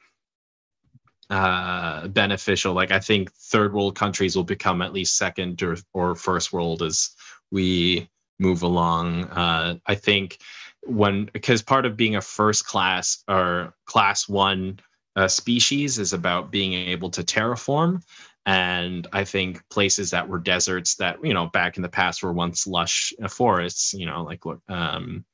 [1.31, 2.75] uh, beneficial.
[2.75, 6.83] Like I think third world countries will become at least second or, or first world
[6.83, 7.11] as
[7.51, 8.09] we
[8.39, 9.25] move along.
[9.25, 10.39] Uh, I think
[10.83, 14.81] when because part of being a first class or class one
[15.17, 18.03] uh, species is about being able to terraform.
[18.47, 22.33] And I think places that were deserts that you know back in the past were
[22.33, 25.25] once lush forests, you know, like um,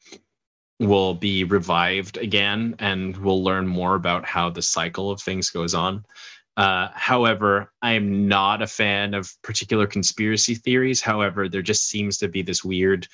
[0.81, 5.75] will be revived again and we'll learn more about how the cycle of things goes
[5.75, 6.05] on.
[6.57, 11.01] Uh, however, I am not a fan of particular conspiracy theories.
[11.01, 13.09] However, there just seems to be this weird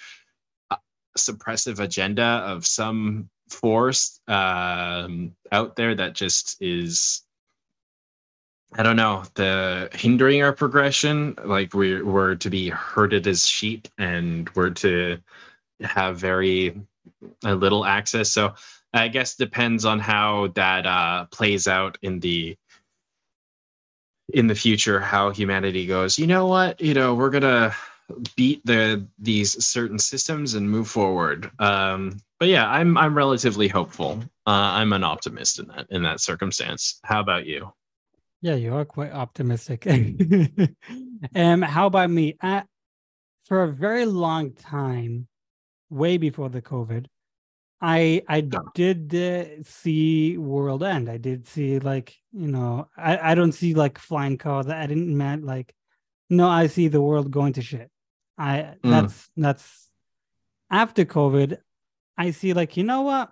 [0.70, 0.76] uh,
[1.18, 7.22] suppressive agenda of some force um, out there that just is
[8.72, 11.34] I don't know, the hindering our progression.
[11.44, 15.18] Like we we're to be herded as sheep and we're to
[15.80, 16.80] have very
[17.44, 18.30] a little access.
[18.30, 18.55] So
[18.92, 22.57] I guess depends on how that uh, plays out in the
[24.32, 26.18] in the future, how humanity goes.
[26.18, 26.80] You know what?
[26.80, 27.74] You know we're gonna
[28.36, 31.51] beat the these certain systems and move forward.
[31.59, 34.20] Um, but yeah, I'm I'm relatively hopeful.
[34.46, 37.01] Uh, I'm an optimist in that in that circumstance.
[37.05, 37.72] How about you?
[38.42, 39.86] Yeah, you are quite optimistic.
[41.34, 42.36] um, how about me?
[42.40, 42.62] Uh,
[43.42, 45.28] for a very long time,
[45.91, 47.07] way before the COVID,
[47.80, 48.43] I I
[48.74, 51.09] did uh, see World End.
[51.09, 54.68] I did see like you know I I don't see like flying cars.
[54.68, 55.74] I didn't meant like
[56.28, 56.49] no.
[56.49, 57.91] I see the world going to shit.
[58.36, 58.91] I mm.
[58.91, 59.88] that's that's
[60.70, 61.59] after COVID.
[62.18, 63.30] I see like you know what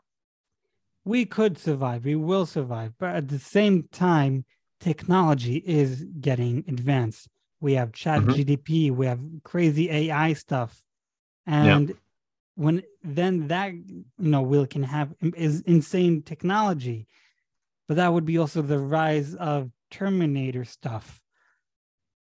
[1.05, 2.07] we could survive.
[2.07, 4.47] We will survive, but at the same time,
[4.81, 7.29] technology is getting advanced.
[7.61, 8.31] We have Chat mm-hmm.
[8.31, 8.91] GPT.
[8.93, 10.83] We have crazy AI stuff,
[11.47, 11.89] and.
[11.91, 11.99] Yep
[12.59, 17.07] when then that you know will can have is insane technology.
[17.87, 21.21] But that would be also the rise of terminator stuff.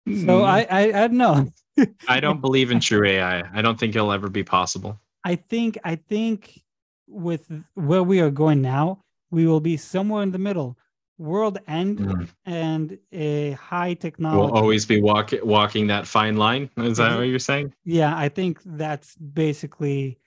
[0.09, 0.25] Mm.
[0.25, 0.45] so hmm.
[0.45, 1.49] I, I i don't know.
[2.09, 3.63] I don't believe in true ai i.
[3.63, 5.01] Don't think it'll ever be possible.
[5.25, 6.63] I think i think
[7.09, 10.79] with where we are going now we will be somewhere in the middle
[11.19, 12.29] world end mm.
[12.47, 14.41] and a high technology.
[14.41, 16.71] will always be walk, walking that fine line.
[16.77, 17.75] Is that what you're saying?
[17.85, 20.19] Yeah i think that's basically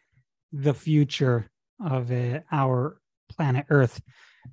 [0.51, 1.49] the future
[1.83, 2.99] of uh, our
[3.29, 4.01] planet Earth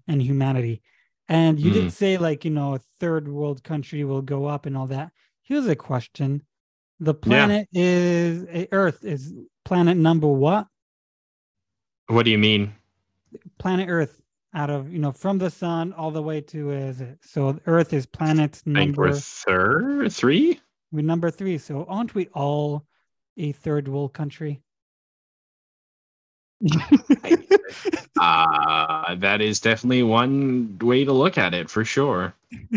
[0.06, 0.82] and humanity.
[1.28, 1.74] And you mm.
[1.74, 5.10] did say, like, you know, a third world country will go up and all that.
[5.42, 6.42] Here's a question
[7.00, 7.82] The planet yeah.
[7.84, 9.34] is uh, Earth is
[9.64, 10.66] planet number what?
[12.06, 12.74] What do you mean?
[13.58, 14.22] Planet Earth
[14.54, 17.92] out of you know from the sun all the way to is it so earth
[17.92, 20.58] is planet number third three
[20.90, 22.86] we're number three so aren't we all
[23.36, 24.62] a third world country
[28.20, 32.34] uh, that is definitely one way to look at it for sure.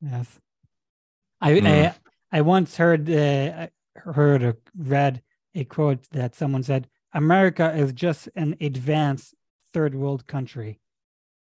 [0.00, 0.38] yes,
[1.40, 1.66] I, mm.
[1.66, 1.94] I
[2.30, 5.22] I once heard uh, heard or read
[5.54, 9.34] a quote that someone said, "America is just an advanced
[9.72, 10.80] third world country."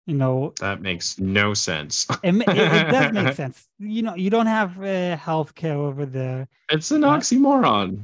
[0.07, 4.31] you know that makes no sense it, it, it, does make sense you know you
[4.31, 7.99] don't have uh, health care over there it's an oxymoron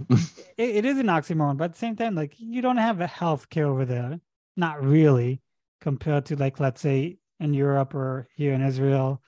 [0.62, 3.06] it, it is an oxymoron but at the same time like you don't have a
[3.06, 4.20] health care over there.
[4.56, 5.40] Not really
[5.80, 9.22] compared to like let's say in europe or here in israel.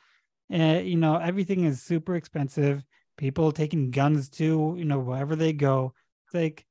[0.53, 2.83] Uh, you know everything is super expensive.
[3.17, 5.93] People taking guns to you know wherever they go.
[6.27, 6.67] It's like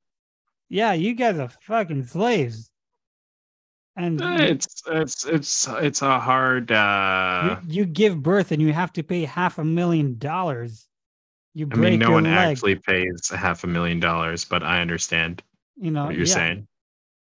[0.68, 2.70] yeah you guys are fucking slaves.
[3.96, 8.92] And it's it's it's it's a hard uh you, you, give birth and you have
[8.94, 10.88] to pay half a million dollars
[11.54, 12.34] you break I mean no one leg.
[12.34, 15.42] actually pays half a million dollars but i understand
[15.76, 16.34] you know what you're yeah.
[16.34, 16.66] saying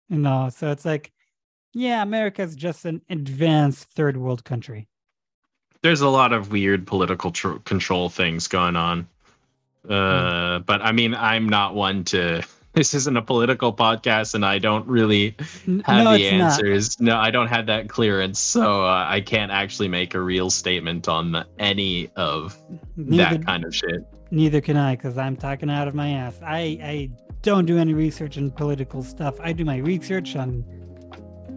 [0.08, 1.12] you know so it's like
[1.72, 4.88] yeah america's just an advanced third world country
[5.82, 9.06] there's a lot of weird political tr- control things going on
[9.88, 10.66] uh mm.
[10.66, 12.42] but i mean i'm not one to
[12.74, 15.34] this isn't a political podcast and I don't really
[15.84, 16.98] have no, the answers.
[16.98, 17.12] Not.
[17.12, 21.06] No, I don't have that clearance, so uh, I can't actually make a real statement
[21.06, 22.56] on the, any of
[22.96, 24.06] neither, that kind of shit.
[24.32, 26.40] Neither can I, because I'm talking out of my ass.
[26.42, 27.10] I I
[27.42, 29.38] don't do any research in political stuff.
[29.40, 30.64] I do my research on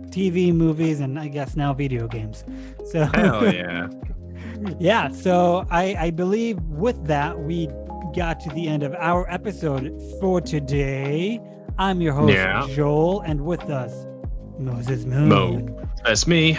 [0.09, 2.43] TV, movies, and I guess now video games.
[2.85, 3.87] So hell yeah.
[4.77, 7.67] yeah, so I I believe with that we
[8.13, 11.39] got to the end of our episode for today.
[11.77, 12.67] I'm your host, yeah.
[12.75, 14.05] Joel, and with us,
[14.59, 15.29] Moses Moon.
[15.29, 15.87] Mo.
[16.03, 16.57] That's me.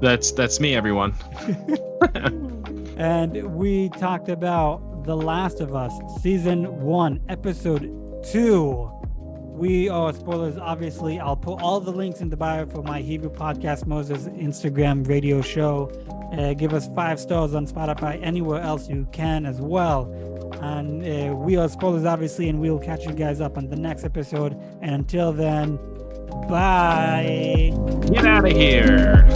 [0.00, 1.14] That's that's me, everyone.
[2.96, 5.92] and we talked about The Last of Us,
[6.22, 7.82] season one, episode
[8.30, 8.88] two.
[9.48, 10.56] We are spoilers.
[10.56, 15.08] Obviously, I'll put all the links in the bio for my Hebrew podcast, Moses Instagram
[15.08, 15.90] radio show.
[16.32, 20.04] Uh, give us five stars on Spotify, anywhere else you can as well.
[20.62, 24.04] And uh, we are spoilers, obviously, and we'll catch you guys up on the next
[24.04, 24.52] episode.
[24.80, 25.78] And until then,
[26.48, 27.72] bye.
[28.08, 29.28] Get out of here.